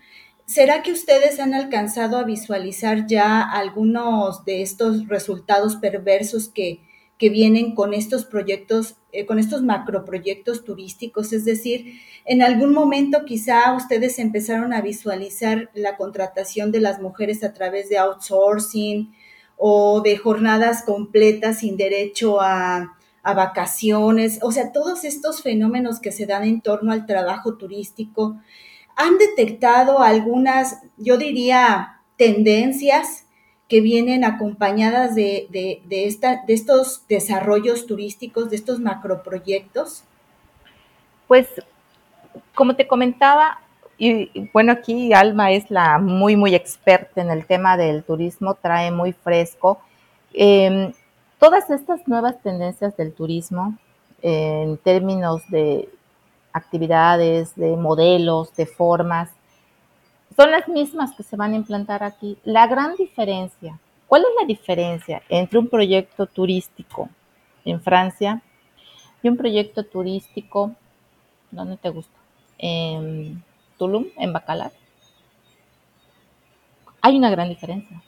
[0.48, 6.80] ¿será que ustedes han alcanzado a visualizar ya algunos de estos resultados perversos que,
[7.18, 11.32] que vienen con estos proyectos, eh, con estos macroproyectos turísticos.
[11.32, 17.42] Es decir, en algún momento quizá ustedes empezaron a visualizar la contratación de las mujeres
[17.42, 19.12] a través de outsourcing
[19.56, 24.38] o de jornadas completas sin derecho a, a vacaciones.
[24.42, 28.38] O sea, todos estos fenómenos que se dan en torno al trabajo turístico
[28.98, 33.24] han detectado algunas, yo diría, tendencias
[33.68, 40.02] que vienen acompañadas de, de, esta, de estos desarrollos turísticos, de estos macroproyectos?
[41.28, 41.46] Pues,
[42.56, 43.61] como te comentaba,
[43.98, 48.90] y bueno, aquí Alma es la muy, muy experta en el tema del turismo, trae
[48.90, 49.78] muy fresco.
[50.34, 50.92] Em,
[51.38, 53.78] todas estas nuevas tendencias del turismo,
[54.22, 55.88] en términos de
[56.59, 59.31] actividades, de modelos, de formas,
[60.37, 62.38] son las mismas que se van a implantar aquí.
[62.44, 67.09] La gran diferencia, ¿cuál es la diferencia entre un proyecto turístico
[67.64, 68.42] en Francia
[69.23, 70.75] y un proyecto turístico,
[71.51, 72.16] ¿dónde te gusta?
[72.59, 73.42] En
[73.79, 74.73] Tulum, en Bacalar.
[77.01, 78.03] Hay una gran diferencia.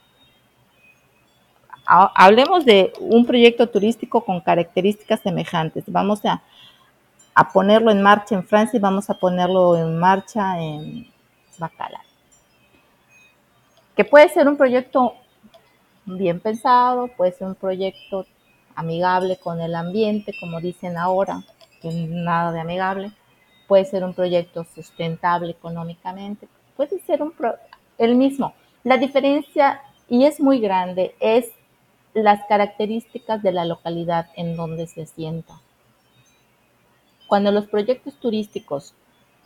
[1.86, 5.84] Hablemos de un proyecto turístico con características semejantes.
[5.88, 6.42] Vamos a,
[7.40, 11.06] a ponerlo en marcha en Francia y vamos a ponerlo en marcha en
[11.58, 12.10] Bacalar
[14.00, 15.14] que puede ser un proyecto
[16.06, 18.24] bien pensado, puede ser un proyecto
[18.74, 21.42] amigable con el ambiente, como dicen ahora,
[21.82, 23.12] que nada de amigable,
[23.68, 26.48] puede ser un proyecto sustentable económicamente,
[26.78, 27.34] puede ser un
[27.98, 28.54] el mismo.
[28.84, 31.50] La diferencia, y es muy grande, es
[32.14, 35.60] las características de la localidad en donde se asienta.
[37.30, 38.92] Cuando los proyectos turísticos,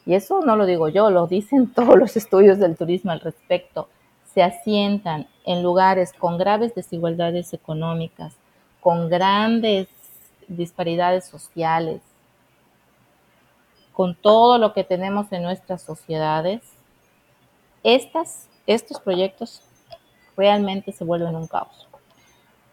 [0.06, 3.90] y eso no lo digo yo, lo dicen todos los estudios del turismo al respecto,
[4.32, 8.38] se asientan en lugares con graves desigualdades económicas,
[8.80, 9.88] con grandes
[10.48, 12.00] disparidades sociales,
[13.92, 16.62] con todo lo que tenemos en nuestras sociedades,
[17.82, 19.60] estos proyectos
[20.38, 21.86] realmente se vuelven un caos.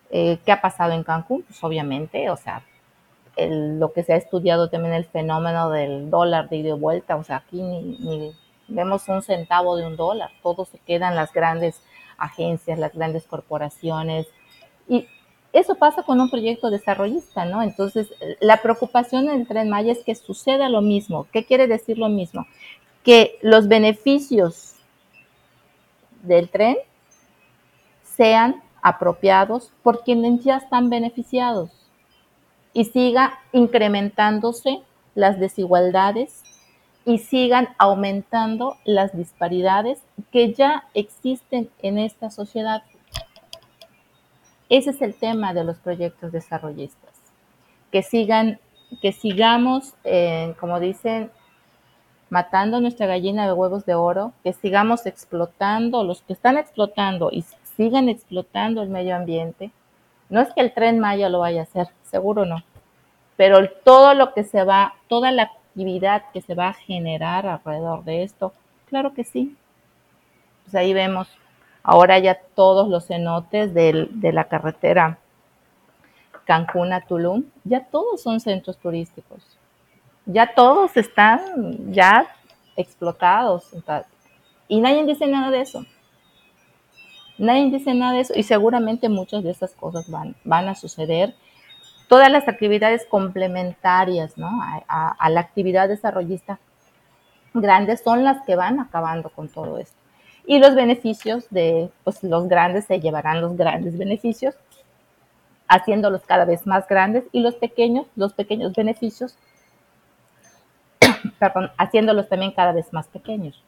[0.10, 1.42] Eh, ¿Qué ha pasado en Cancún?
[1.42, 2.64] Pues obviamente, o sea,
[3.38, 7.24] lo que se ha estudiado también el fenómeno del dólar de ida y vuelta, o
[7.24, 8.34] sea, aquí ni
[8.68, 11.82] vemos un centavo de un dólar, todo se queda las grandes
[12.18, 14.28] agencias, las grandes corporaciones.
[14.88, 15.08] Y
[15.54, 17.62] eso pasa con un proyecto desarrollista, ¿no?
[17.62, 21.28] Entonces, la preocupación en el tren Maya es que suceda lo mismo.
[21.32, 22.46] ¿Qué quiere decir lo mismo?
[23.04, 24.76] Que los beneficios
[26.24, 26.78] del tren
[28.04, 31.81] sean apropiados por quienes ya están beneficiados
[32.74, 34.82] y siga incrementándose
[35.16, 36.44] las desigualdades
[37.06, 40.02] y sigan aumentando las disparidades
[40.32, 42.84] que ya existen en esta sociedad.
[44.70, 47.12] Ese es el tema de los proyectos desarrollistas,
[47.92, 48.60] que sigan,
[49.02, 51.32] que sigamos, eh, como dicen,
[52.30, 57.44] matando nuestra gallina de huevos de oro, que sigamos explotando, los que están explotando y
[57.76, 59.72] sigan explotando el medio ambiente.
[60.32, 62.64] No es que el tren Maya lo vaya a hacer, seguro no,
[63.38, 68.04] pero todo lo que se va, toda la actividad que se va a generar alrededor
[68.04, 68.52] de esto,
[68.88, 69.56] claro que sí.
[70.64, 71.28] Pues ahí vemos
[71.84, 75.20] ahora ya todos los cenotes de la carretera
[76.46, 79.60] Cancún a Tulum, ya todos son centros turísticos
[80.26, 82.28] ya todos están ya
[82.76, 83.70] explotados.
[84.68, 85.86] Y nadie dice nada de eso.
[87.42, 91.34] Nadie dice nada de eso y seguramente muchas de esas cosas van, van a suceder.
[92.08, 94.48] Todas las actividades complementarias ¿no?
[94.62, 96.60] a, la actividad desarrollista
[97.56, 99.98] grandes son las que van acabando con todo esto.
[100.46, 104.54] Y los beneficios de pues, los grandes se llevarán los grandes beneficios,
[105.68, 109.36] haciéndolos cada vez más grandes y los pequeños, los pequeños beneficios
[111.40, 113.64] perdón, haciéndolos también cada vez más pequeños.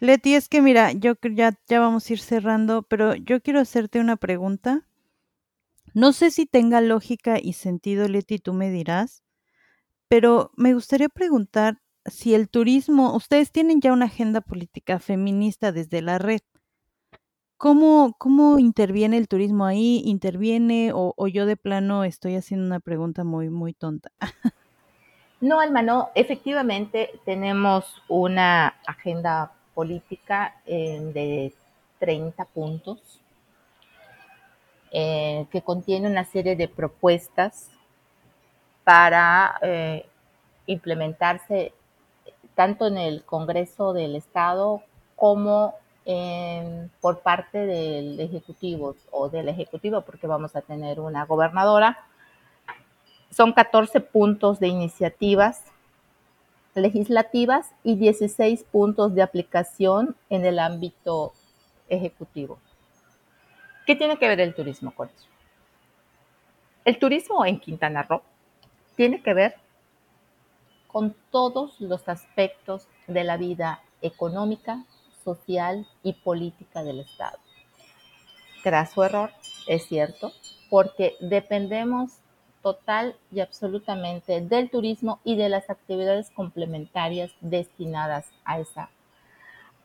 [0.00, 4.00] Leti, es que mira, yo ya, ya vamos a ir cerrando, pero yo quiero hacerte
[4.00, 4.86] una pregunta.
[5.92, 9.22] No sé si tenga lógica y sentido, Leti, tú me dirás,
[10.08, 16.00] pero me gustaría preguntar si el turismo, ustedes tienen ya una agenda política feminista desde
[16.00, 16.40] la red.
[17.58, 20.00] ¿Cómo, ¿Cómo interviene el turismo ahí?
[20.06, 24.10] ¿Interviene o, yo de plano estoy haciendo una pregunta muy, muy tonta?
[25.42, 26.10] No, Alma, no.
[26.14, 31.52] Efectivamente, tenemos una agenda política de
[31.98, 33.20] 30 puntos
[34.92, 37.70] eh, que contiene una serie de propuestas
[38.82, 40.06] para eh,
[40.66, 41.72] implementarse
[42.56, 44.82] tanto en el Congreso del Estado
[45.14, 45.74] como
[47.00, 52.04] por parte del Ejecutivo o del Ejecutivo, porque vamos a tener una gobernadora.
[53.30, 55.62] Son 14 puntos de iniciativas
[56.74, 61.32] legislativas y 16 puntos de aplicación en el ámbito
[61.88, 62.58] ejecutivo.
[63.86, 65.26] ¿Qué tiene que ver el turismo con eso?
[66.84, 68.22] El turismo en Quintana Roo
[68.96, 69.54] tiene que ver
[70.86, 74.84] con todos los aspectos de la vida económica,
[75.24, 77.38] social y política del Estado.
[78.92, 79.30] su error,
[79.68, 80.32] es cierto,
[80.68, 82.19] porque dependemos
[82.62, 88.90] total y absolutamente del turismo y de las actividades complementarias destinadas a esa,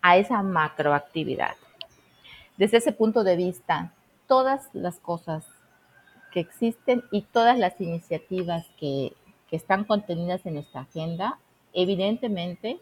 [0.02, 1.56] a esa macroactividad.
[2.58, 3.94] Desde ese punto de vista,
[4.28, 5.46] todas las cosas
[6.32, 9.14] que existen y todas las iniciativas que,
[9.50, 11.40] que están contenidas en esta agenda,
[11.74, 12.80] evidentemente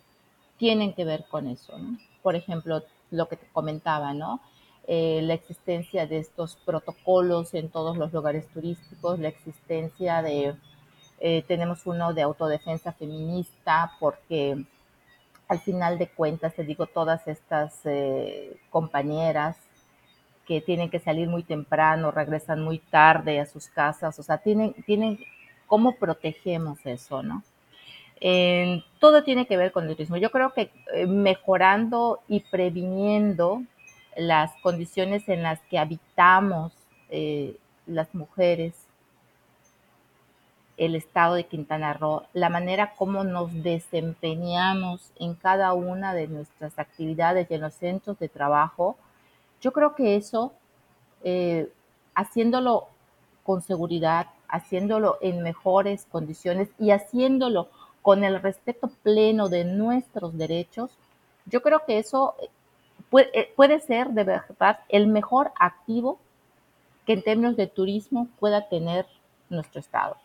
[0.57, 1.73] tienen que ver con eso.
[2.21, 4.39] por ejemplo, lo que te comentaba, ¿no?
[4.85, 10.55] Eh, la existencia de estos protocolos en todos los lugares turísticos, la existencia de,
[11.21, 14.61] eh, tenemos uno de autodefensa feminista, porque
[15.47, 19.55] al final de cuentas, te digo, todas estas eh, compañeras
[20.45, 24.73] que tienen que salir muy temprano, regresan muy tarde a sus casas, o sea, tienen,
[24.85, 25.17] tienen,
[25.65, 27.43] ¿cómo protegemos eso, no?
[28.99, 30.15] todo tiene que ver con el turismo.
[30.15, 33.63] Yo creo que eh, mejorando y previniendo
[34.17, 36.73] las condiciones en las que habitamos
[37.09, 38.73] eh, las mujeres,
[40.77, 46.79] el estado de Quintana Roo, la manera como nos desempeñamos en cada una de nuestras
[46.79, 48.97] actividades y en los centros de trabajo,
[49.61, 50.53] yo creo que eso,
[51.23, 51.71] eh,
[52.15, 52.87] haciéndolo
[53.43, 57.69] con seguridad, haciéndolo en mejores condiciones y haciéndolo
[58.01, 60.91] con el respeto pleno de nuestros derechos,
[61.45, 62.35] yo creo que eso
[63.13, 66.17] puede, eh, puede, ser de verdad el mejor activo
[67.05, 69.05] que en términos de turismo pueda tener
[69.49, 70.17] nuestro estado.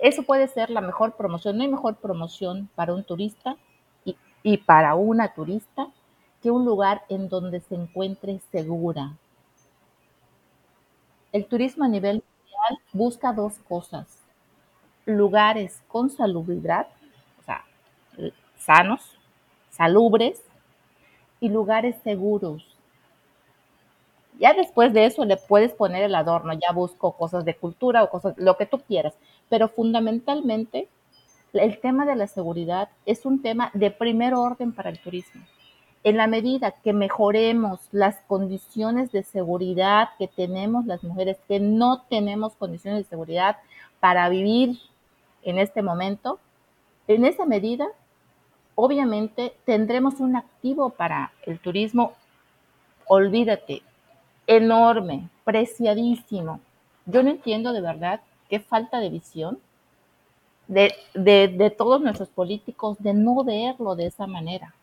[0.00, 1.56] Eso puede ser la mejor promoción.
[1.56, 3.56] No hay mejor promoción para un turista
[4.04, 5.86] y, y para una turista
[6.42, 9.12] que un lugar en donde se encuentre segura.
[11.30, 14.24] El turismo a nivel mundial busca dos cosas
[15.04, 16.88] lugares con salubridad,
[17.38, 17.64] o sea,
[18.58, 19.16] sanos,
[19.70, 20.42] salubres
[21.40, 22.64] y lugares seguros.
[24.38, 28.10] Ya después de eso le puedes poner el adorno, ya busco cosas de cultura o
[28.10, 29.14] cosas, lo que tú quieras,
[29.48, 30.88] pero fundamentalmente
[31.52, 35.42] el tema de la seguridad es un tema de primer orden para el turismo.
[36.04, 42.02] En la medida que mejoremos las condiciones de seguridad que tenemos las mujeres, que no
[42.02, 43.56] tenemos condiciones de seguridad
[43.98, 44.78] para vivir
[45.42, 46.38] en este momento,
[47.08, 47.88] en esa medida,
[48.76, 52.12] obviamente tendremos un activo para el turismo,
[53.06, 53.82] olvídate,
[54.46, 56.60] enorme, preciadísimo.
[57.06, 59.58] Yo no entiendo de verdad qué falta de visión
[60.68, 64.74] de, de, todos nuestros políticos de no verlo de esa manera.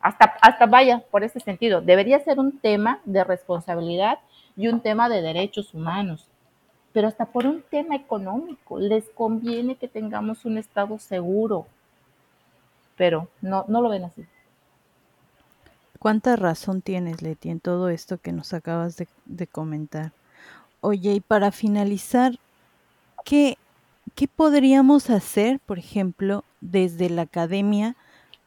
[0.00, 4.18] Hasta, hasta vaya, por ese sentido, debería ser un tema de responsabilidad
[4.56, 6.26] y un tema de derechos humanos,
[6.92, 8.78] pero hasta por un tema económico.
[8.78, 11.66] Les conviene que tengamos un Estado seguro,
[12.96, 14.24] pero no, no lo ven así.
[16.02, 20.10] ¿Cuánta razón tienes, Leti, en todo esto que nos acabas de, comentar?
[20.80, 22.40] Oye, y para finalizar,
[23.24, 23.56] ¿qué,
[24.16, 27.94] ¿qué podríamos hacer, por ejemplo, desde la academia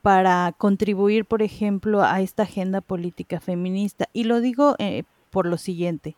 [0.01, 4.09] para contribuir, por ejemplo, a esta agenda política feminista?
[4.11, 6.17] Y lo digo eh, por lo siguiente.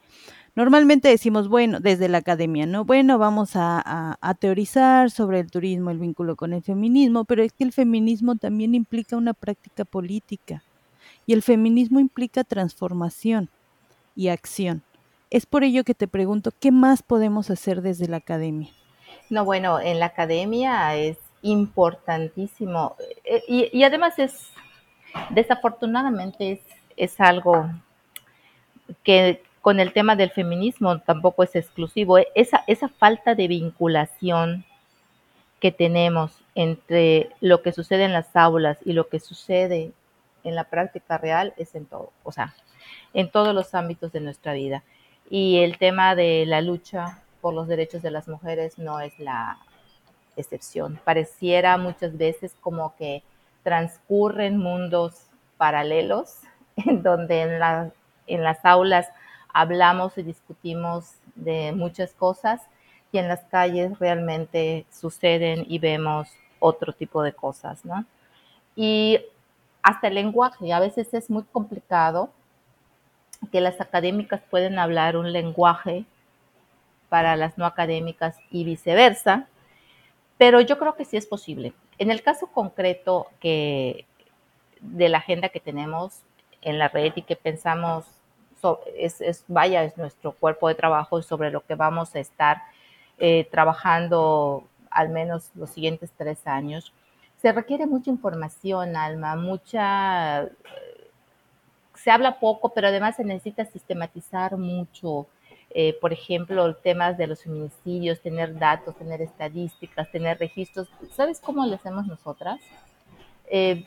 [0.58, 2.84] Normalmente decimos, bueno, desde la academia, ¿no?
[2.84, 7.64] Bueno, vamos a, teorizar sobre el turismo, el vínculo con el feminismo, pero es que
[7.64, 10.64] el feminismo también implica una práctica política
[11.28, 13.52] y el feminismo implica transformación
[14.16, 14.82] y acción.
[15.30, 18.72] Es por ello que te pregunto, ¿qué más podemos hacer desde la academia?
[19.30, 22.96] No, bueno, en la academia es importantísimo
[23.26, 24.50] eh, y, además es,
[25.30, 26.60] desafortunadamente es,
[26.96, 27.70] es algo
[29.04, 32.20] que con el tema del feminismo tampoco es exclusivo.
[32.36, 34.64] Esa, esa falta de vinculación
[35.60, 39.92] que tenemos entre lo que sucede en las aulas y lo que sucede
[40.46, 42.56] en la práctica real es en todo, o sea,
[43.14, 44.84] en todos los ámbitos de nuestra vida.
[45.30, 49.58] Y el tema de la lucha por los derechos de las mujeres no es la
[50.38, 50.98] excepción.
[51.04, 53.22] Pareciera muchas veces como que
[53.64, 55.24] transcurren mundos
[55.58, 56.38] paralelos
[56.78, 57.92] en donde en,
[58.28, 59.10] en las aulas
[59.54, 62.62] hablamos y discutimos de muchas cosas
[63.12, 66.30] y en las calles realmente suceden y vemos
[66.60, 68.06] otro tipo de cosas, ¿no?
[68.76, 69.20] Y
[69.82, 72.30] hasta el lenguaje, a veces es muy complicado
[73.52, 76.06] que las académicas pueden hablar un lenguaje
[77.10, 79.48] para las no académicas y viceversa,
[80.38, 81.74] pero yo creo que sí es posible.
[81.98, 84.06] En el caso concreto que
[84.82, 86.22] de la agenda que tenemos
[86.62, 88.06] en la red y que pensamos,
[88.96, 92.62] es, vaya, es nuestro cuerpo de trabajo y sobre lo que vamos a estar
[93.18, 96.94] eh, trabajando al menos los siguientes tres años,
[97.42, 100.50] se requiere mucha información, Alma, mucha
[102.08, 105.28] se habla poco, pero además se necesita sistematizar mucho.
[105.72, 110.88] Eh, por ejemplo, temas de los feminicidios, tener datos, tener estadísticas, tener registros.
[111.12, 112.62] ¿Sabes cómo lo hacemos nosotras?
[113.50, 113.86] Eh,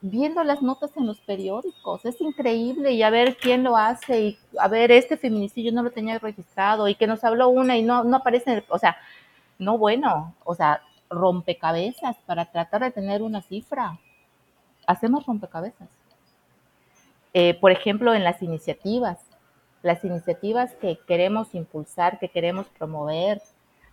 [0.00, 2.04] viendo las notas en los periódicos.
[2.04, 5.90] Es increíble y a ver quién lo hace y a ver, este feminicidio no lo
[5.90, 8.96] tenía registrado y que nos habló una y no, no aparece o sea,
[9.58, 13.98] no bueno, o sea, rompecabezas para tratar de tener una cifra.
[14.86, 15.88] Hacemos rompecabezas.
[17.34, 19.18] Eh, por ejemplo, en las iniciativas,
[19.82, 23.42] las iniciativas que queremos impulsar, que queremos promover.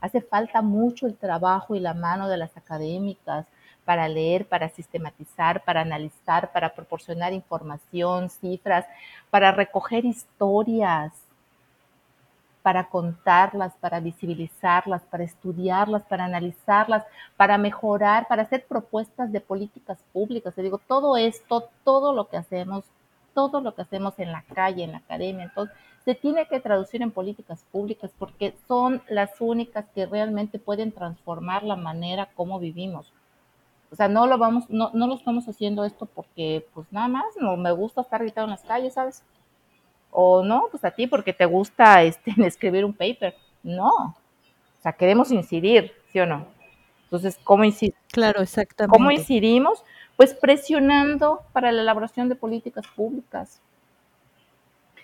[0.02, 3.46] Hace falta mucho el trabajo y la mano de las académicas
[3.86, 8.86] para leer, para sistematizar, para analizar, para proporcionar información, cifras,
[9.30, 11.14] para recoger historias,
[12.64, 17.04] para contarlas, para visibilizarlas, para estudiarlas, para analizarlas,
[17.38, 20.56] para mejorar, para hacer propuestas de políticas públicas.
[20.56, 22.86] Te digo, todo esto, todo lo que hacemos
[23.36, 25.76] todo lo que hacemos en la calle, en la academia, entonces
[26.06, 31.64] se tiene que traducir en políticas públicas porque son las únicas que realmente pueden transformar
[31.64, 33.12] la manera como vivimos.
[33.96, 37.24] O sea, no lo vamos, no, no lo estamos haciendo esto porque, pues nada más,
[37.40, 39.24] no me gusta estar gritando en las calles, ¿sabes?
[40.12, 43.34] O no, pues a ti porque te gusta este, escribir un paper.
[43.64, 43.88] No.
[43.88, 46.46] O sea, queremos incidir, ¿sí o no?
[47.04, 48.02] Entonces, ¿cómo incidimos?
[48.12, 48.98] Claro, exactamente.
[48.98, 49.82] ¿Cómo incidimos?
[50.18, 53.62] Pues presionando para la elaboración de políticas públicas,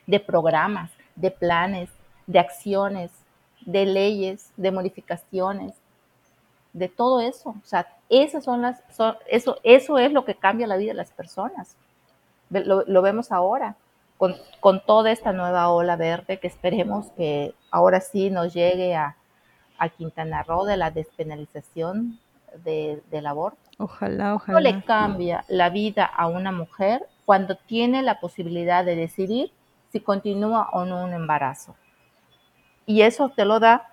[0.05, 1.89] de programas, de planes,
[2.27, 3.09] de acciones,
[3.61, 5.75] de leyes, de modificaciones,
[6.74, 7.49] de todo eso.
[7.49, 8.82] O sea, esas son las,
[9.28, 11.76] eso, eso es lo que cambia la vida de las personas.
[12.49, 13.76] Lo, vemos ahora
[14.17, 19.15] con, con, toda esta nueva ola verde que esperemos que ahora sí nos llegue a,
[19.78, 22.19] a Quintana Roo de la despenalización
[22.63, 23.57] del aborto.
[23.78, 24.45] Ojalá, ojalá.
[24.45, 29.51] ¿Cómo le cambia la vida a una mujer cuando tiene la posibilidad de decidir
[29.91, 31.76] si continúa o no un embarazo?
[32.86, 33.91] Y eso te lo da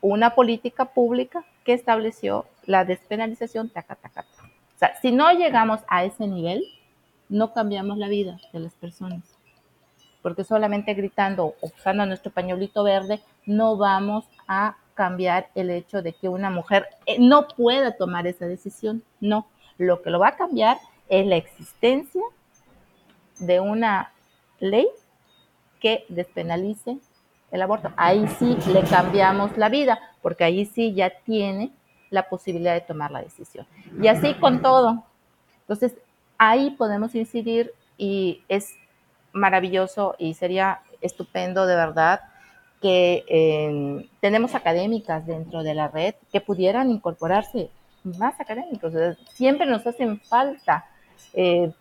[0.00, 4.24] una política pública que estableció la despenalización taca, taca,
[4.74, 6.62] O sea, si no llegamos a ese nivel,
[7.28, 9.22] no cambiamos la vida de las personas.
[10.22, 16.12] Porque solamente gritando o usando nuestro pañuelito verde no vamos a cambiar el hecho de
[16.12, 19.02] que una mujer eh, no pueda tomar esa decisión.
[19.20, 19.46] No,
[19.78, 20.78] lo que lo va a cambiar
[21.08, 22.22] es la existencia
[23.38, 24.12] de una
[24.58, 24.88] ley
[25.80, 26.98] que despenalice
[27.50, 27.92] el aborto.
[27.96, 31.70] Ahí sí le cambiamos la vida, porque ahí sí ya tiene
[32.10, 33.66] la posibilidad de tomar la decisión.
[34.00, 35.04] Y así con todo.
[35.60, 35.94] Entonces,
[36.38, 38.74] ahí podemos incidir y es
[39.32, 42.20] maravilloso y sería estupendo de verdad
[42.80, 47.70] que eh, tenemos académicas dentro de la red que pudieran incorporarse
[48.04, 48.92] más académicos.
[49.32, 50.86] siempre nos hacen falta
[51.32, 51.72] eh,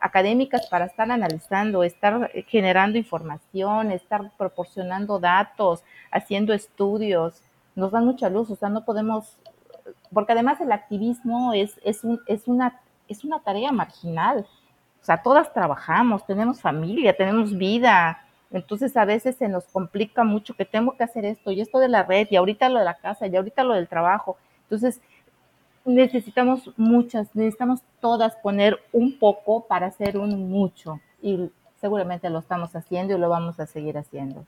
[0.00, 7.42] académicas para estar analizando, estar generando información, estar proporcionando datos, haciendo estudios.
[7.74, 9.36] Nos dan mucha luz, o sea, no podemos,
[10.12, 14.46] porque además el activismo es, es, un, es, una, es una tarea marginal.
[15.00, 18.24] O sea, todas trabajamos, tenemos familia, tenemos vida.
[18.50, 21.88] Entonces a veces se nos complica mucho que tengo que hacer esto y esto de
[21.88, 24.38] la red y ahorita lo de la casa y ahorita lo del trabajo.
[24.62, 25.00] Entonces
[25.88, 31.00] necesitamos muchas, necesitamos todas poner un poco para hacer un mucho.
[31.22, 34.46] Y seguramente lo estamos haciendo y lo vamos a seguir haciendo.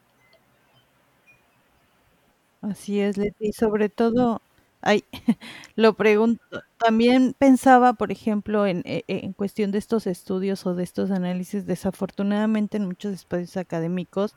[2.62, 4.42] Así es, Leti, sobre todo,
[4.82, 5.04] ay,
[5.76, 6.42] lo pregunto,
[6.78, 11.10] también pensaba, por ejemplo, en, e, e, en cuestión de estos estudios o de estos
[11.10, 14.34] análisis, desafortunadamente en muchos espacios académicos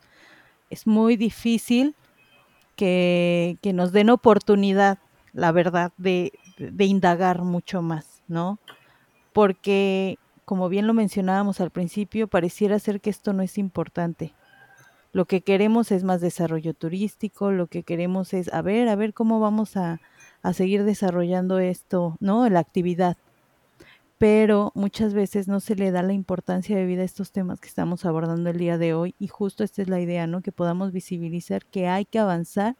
[0.69, 1.95] es muy difícil
[2.75, 4.99] que, que nos den oportunidad,
[5.33, 6.33] la verdad, de,
[6.71, 8.59] de indagar mucho más, ¿no?
[9.33, 14.33] Porque, como bien lo mencionábamos al principio, pareciera ser que esto no es importante.
[15.11, 19.13] Lo que queremos es más desarrollo turístico, lo que queremos es, a ver, a ver
[19.13, 19.99] cómo vamos a,
[20.41, 22.47] a seguir desarrollando esto, ¿no?
[22.49, 23.17] La actividad.
[24.17, 27.67] Pero muchas veces no se le da la importancia de vida a estos temas que
[27.67, 30.41] estamos abordando el día de hoy y justo esta es la idea, ¿no?
[30.41, 32.75] Que podamos visibilizar que hay que avanzar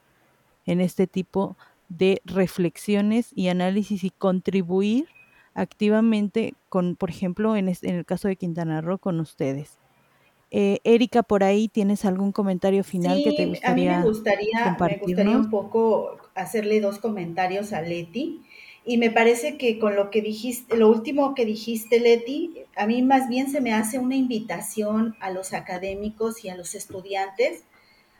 [0.66, 1.73] en este tipo de
[2.24, 5.06] reflexiones y análisis y contribuir
[5.54, 9.78] activamente con, por ejemplo, en, en el caso de Quintana Roo, con ustedes.
[10.56, 14.76] Eh, Erika, por ahí tienes algún comentario final que te gustaría A mí me gustaría,
[14.78, 18.40] me gustaría un poco hacerle dos comentarios a Leti.
[18.86, 23.02] Y me parece que con lo que dijiste, lo último que dijiste, Leti, a mí
[23.02, 27.64] más bien se me hace una invitación a los académicos y a los estudiantes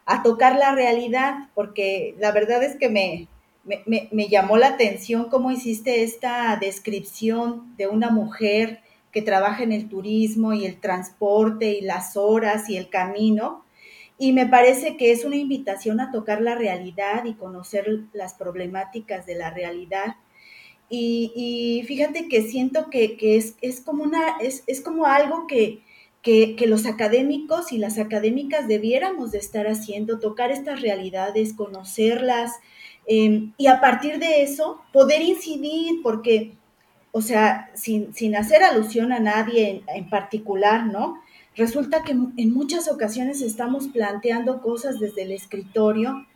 [0.07, 3.29] a tocar la realidad, porque la verdad es que me,
[3.65, 9.89] me, llamó la atención cómo hiciste esta descripción de una mujer que trabaja en el
[9.89, 13.65] turismo y el transporte y las horas y el camino.
[14.19, 19.27] Y me parece que es una invitación a tocar la realidad y conocer las problemáticas
[19.27, 20.17] de la realidad.
[20.91, 25.83] Y, fíjate que siento que, es, como una, es, es como algo que,
[26.25, 32.53] que, los académicos y las académicas debiéramos de estar haciendo, tocar estas realidades, conocerlas,
[33.07, 36.55] Em, y a partir de eso, poder incidir, porque,
[37.13, 41.21] o sea, sin, hacer alusión a nadie en, particular, ¿no?
[41.57, 46.27] Resulta que en muchas ocasiones estamos planteando cosas desde el escritorio,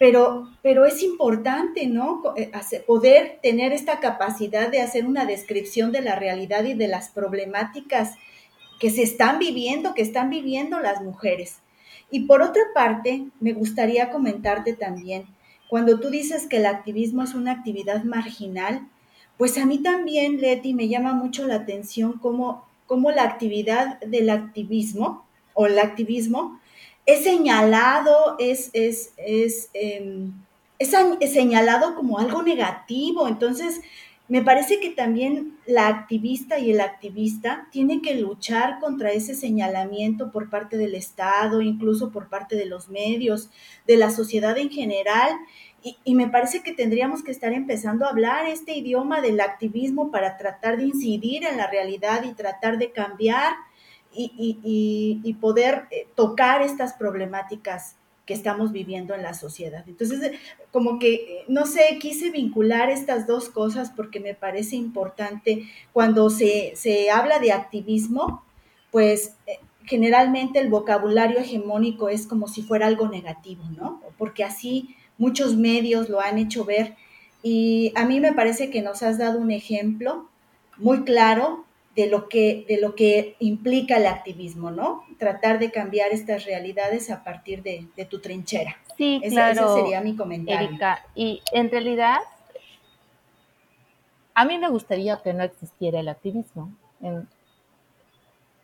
[0.00, 2.22] pero, pero es importante, ¿no?
[2.36, 2.50] Eh,
[2.86, 8.14] poder tener esta capacidad de hacer una descripción de la realidad y de las problemáticas
[8.78, 11.58] que se están viviendo, que están viviendo las mujeres.
[12.10, 15.26] Y por otra parte, me gustaría comentarte también
[15.70, 18.88] cuando tú dices que el activismo es una actividad marginal,
[19.38, 24.30] pues a mí también, Leti, me llama mucho la atención cómo, cómo la actividad del
[24.30, 26.60] activismo o el activismo
[27.06, 30.32] es señalado, es, es, es, em,
[30.80, 33.28] es, es señalado como algo negativo.
[33.28, 33.80] Entonces,
[34.30, 40.30] me parece que también la activista y el activista tienen que luchar contra ese señalamiento
[40.30, 43.50] por parte del Estado, incluso por parte de los medios,
[43.88, 45.32] de la sociedad en general.
[45.82, 50.36] Y, me parece que tendríamos que estar empezando a hablar este idioma del activismo para
[50.36, 53.54] tratar de incidir en la realidad y tratar de cambiar
[54.12, 57.96] y, poder eh, tocar estas problemáticas
[58.30, 59.82] que estamos viviendo en la sociedad.
[59.88, 60.38] Entonces, eh,
[60.70, 66.30] como que, eh, no sé, quise vincular estas dos cosas porque me parece importante cuando
[66.30, 68.44] se, habla de activismo,
[68.92, 74.00] pues eh, generalmente el vocabulario hegemónico es como si fuera algo negativo, ¿no?
[74.16, 76.94] Porque así muchos medios lo han hecho ver
[77.42, 80.28] y a mí me parece que nos has dado un ejemplo
[80.76, 81.64] muy claro
[82.00, 85.04] de lo que, de lo que implica el activismo, ¿no?
[85.18, 88.76] Tratar de cambiar estas realidades a partir de, tu trinchera.
[88.96, 89.66] Sí, claro.
[89.66, 90.68] Ese sería mi comentario.
[90.68, 92.16] Erika, y en realidad,
[94.32, 96.72] a mí me gustaría que no existiera el activismo.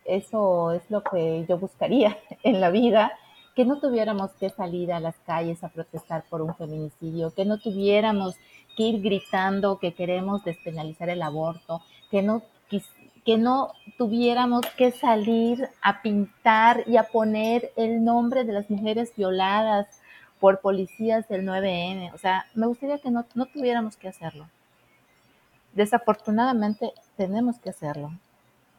[0.07, 3.13] Eso es lo que yo buscaría en la vida,
[3.55, 7.59] que no tuviéramos que salir a las calles a protestar por un feminicidio, que no
[7.59, 8.37] tuviéramos
[8.79, 12.43] que ir gritando que queremos despenalizar el aborto, que no
[13.27, 19.13] que no tuviéramos que salir a pintar y a poner el nombre de las mujeres
[19.17, 19.89] violadas
[20.39, 22.15] por policías del 9N.
[22.15, 24.49] O sea, me gustaría que no, tuviéramos que hacerlo.
[25.75, 28.13] Desafortunadamente tenemos que hacerlo,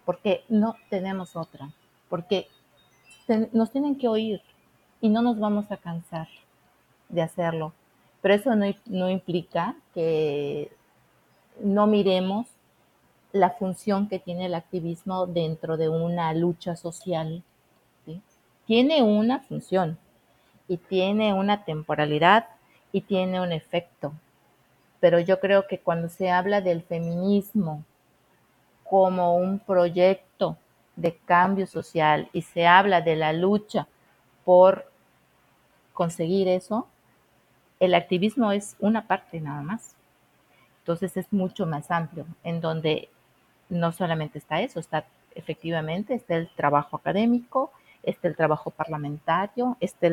[0.05, 1.69] porque no tenemos otra,
[2.07, 2.47] porque
[3.51, 4.41] nos tienen que oír
[5.01, 6.29] y no nos vamos a cansar
[7.09, 7.73] de hacerlo.
[8.21, 10.71] Pero eso no, no implica que
[11.59, 12.47] no miremos
[13.31, 17.43] la función que tiene el activismo dentro de una lucha social.
[18.65, 19.97] Tiene una función
[20.67, 22.47] y tiene una temporalidad
[22.91, 24.11] y tiene un efecto.
[24.99, 27.83] Pero yo creo que cuando se habla del feminismo
[28.83, 30.57] como un proyecto
[30.95, 33.87] de cambio social y se habla de la lucha
[34.43, 34.91] por
[35.93, 36.87] conseguir eso,
[37.79, 39.95] el activismo es una parte nada más.
[40.79, 43.09] Entonces es mucho más amplio, en donde
[43.69, 45.05] no solamente está eso, está
[45.35, 47.71] efectivamente, está el trabajo académico,
[48.03, 50.07] está el trabajo parlamentario, está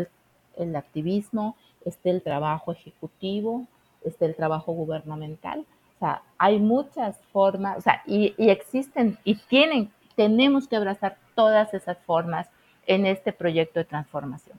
[0.56, 3.66] el, activismo, está el trabajo ejecutivo,
[4.04, 5.64] está el trabajo gubernamental.
[5.96, 11.16] O sea, hay muchas formas, o sea, y, y existen y tienen, tenemos que abrazar
[11.34, 12.48] todas esas formas
[12.86, 14.58] en este proyecto de transformación.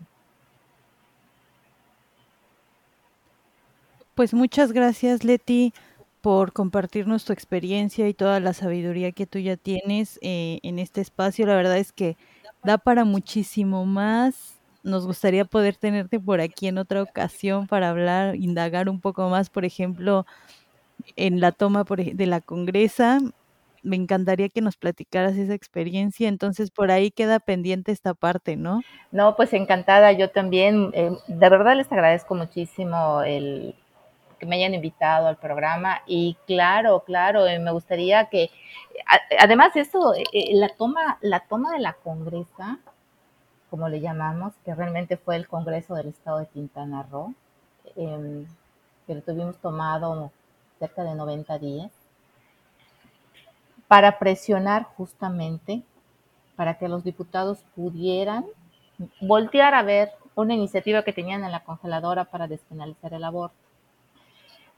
[4.15, 5.73] Pues muchas gracias, Leti
[6.25, 10.99] por compartirnos tu experiencia y toda la sabiduría que tú ya tienes eh, en este
[10.99, 11.45] espacio.
[11.45, 12.17] La verdad es que
[12.63, 14.59] da para muchísimo más.
[14.81, 19.51] Nos gustaría poder tenerte por aquí en otra ocasión para hablar, indagar un poco más,
[19.51, 20.25] por ejemplo,
[21.15, 23.19] en la toma de la congresa.
[23.83, 26.27] Me encantaría que nos platicaras esa experiencia.
[26.27, 28.81] Entonces, por ahí queda pendiente esta parte, ¿no?
[29.11, 30.11] No, pues encantada.
[30.11, 33.75] Yo también, eh, de verdad les agradezco muchísimo el,
[34.35, 38.49] que me hayan invitado al programa y claro, claro, eh, me gustaría que,
[39.39, 42.79] además eso, eh, eh, la toma, la toma de la congresa,
[43.69, 47.33] como le llamamos, que realmente fue el Congreso del Estado de Quintana Roo,
[47.95, 48.45] em,
[49.07, 50.31] que lo tuvimos tomado
[50.79, 51.91] cerca de 90 días,
[53.87, 55.83] para presionar justamente
[56.55, 58.45] para que los diputados pudieran
[59.21, 63.64] voltear a ver una iniciativa que tenían en la congeladora para despenalizar el aborto.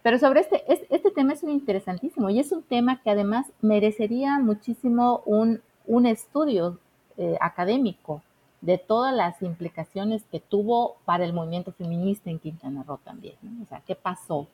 [0.08, 4.40] Pero sobre este, este tema es muy interesantísimo y es un tema que además merecería
[4.40, 6.80] muchísimo un, un estudio
[7.18, 8.22] eh, académico
[8.62, 13.36] de todas las implicaciones que tuvo para el movimiento feminista en Quintana Roo también.
[13.62, 14.48] O sea, ¿qué pasó?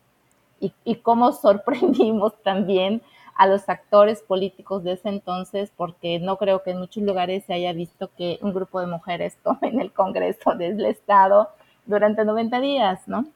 [0.59, 3.03] Y, y, cómo sorprendimos también
[3.35, 7.53] a los actores políticos de ese entonces, porque no creo que en muchos lugares se
[7.53, 11.49] haya visto que un grupo de mujeres tomen el Congreso del Estado
[11.85, 13.27] durante 90 días, ¿no?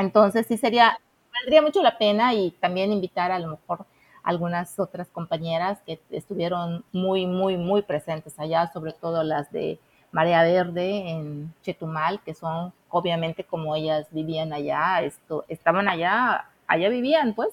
[0.00, 0.98] Entonces sí sería,
[1.32, 3.86] valdría mucho la pena y también invitar a lo mejor
[4.22, 9.78] algunas otras compañeras que estuvieron muy, muy, muy presentes allá, sobre todo las de
[10.12, 16.88] Marea Verde en Chetumal, que son obviamente como ellas vivían allá, esto, estaban allá, allá
[16.88, 17.50] vivían pues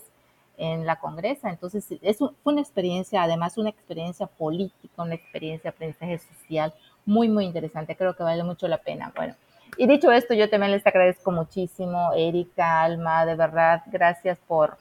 [0.58, 1.50] en la congresa.
[1.50, 6.74] Entonces, es fue una experiencia, además una experiencia política, una experiencia de aprendizaje social
[7.06, 7.96] muy, muy interesante.
[7.96, 9.14] Creo que vale mucho la pena.
[9.16, 9.36] Bueno,
[9.78, 14.78] y dicho esto, yo también les agradezco muchísimo, Erika, Alma, de verdad, gracias por,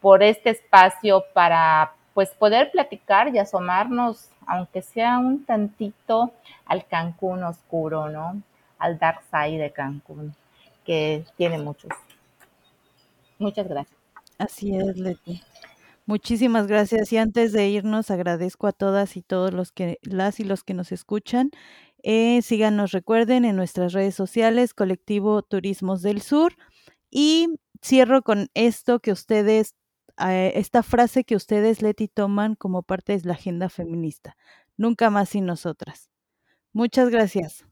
[0.00, 6.32] por este espacio para pues poder platicar y asomarnos, aunque sea un tantito,
[6.66, 8.42] al Cancún oscuro, ¿no?
[8.78, 10.34] Al dark side de Cancún,
[10.84, 11.90] que tiene muchos.
[13.38, 13.96] Muchas gracias.
[14.38, 15.42] Así es, Leti.
[16.06, 17.12] Muchísimas gracias.
[17.12, 20.74] Y antes de irnos, agradezco a todas y todos los que, las y los que
[20.74, 21.50] nos escuchan
[22.02, 26.54] eh, síganos, recuerden, en nuestras redes sociales, Colectivo Turismos del Sur.
[27.10, 27.48] Y
[27.82, 29.74] cierro con esto que ustedes,
[30.18, 34.36] eh, esta frase que ustedes, Leti, toman como parte de la agenda feminista.
[34.76, 36.10] Nunca más sin nosotras.
[36.72, 37.66] Muchas gracias.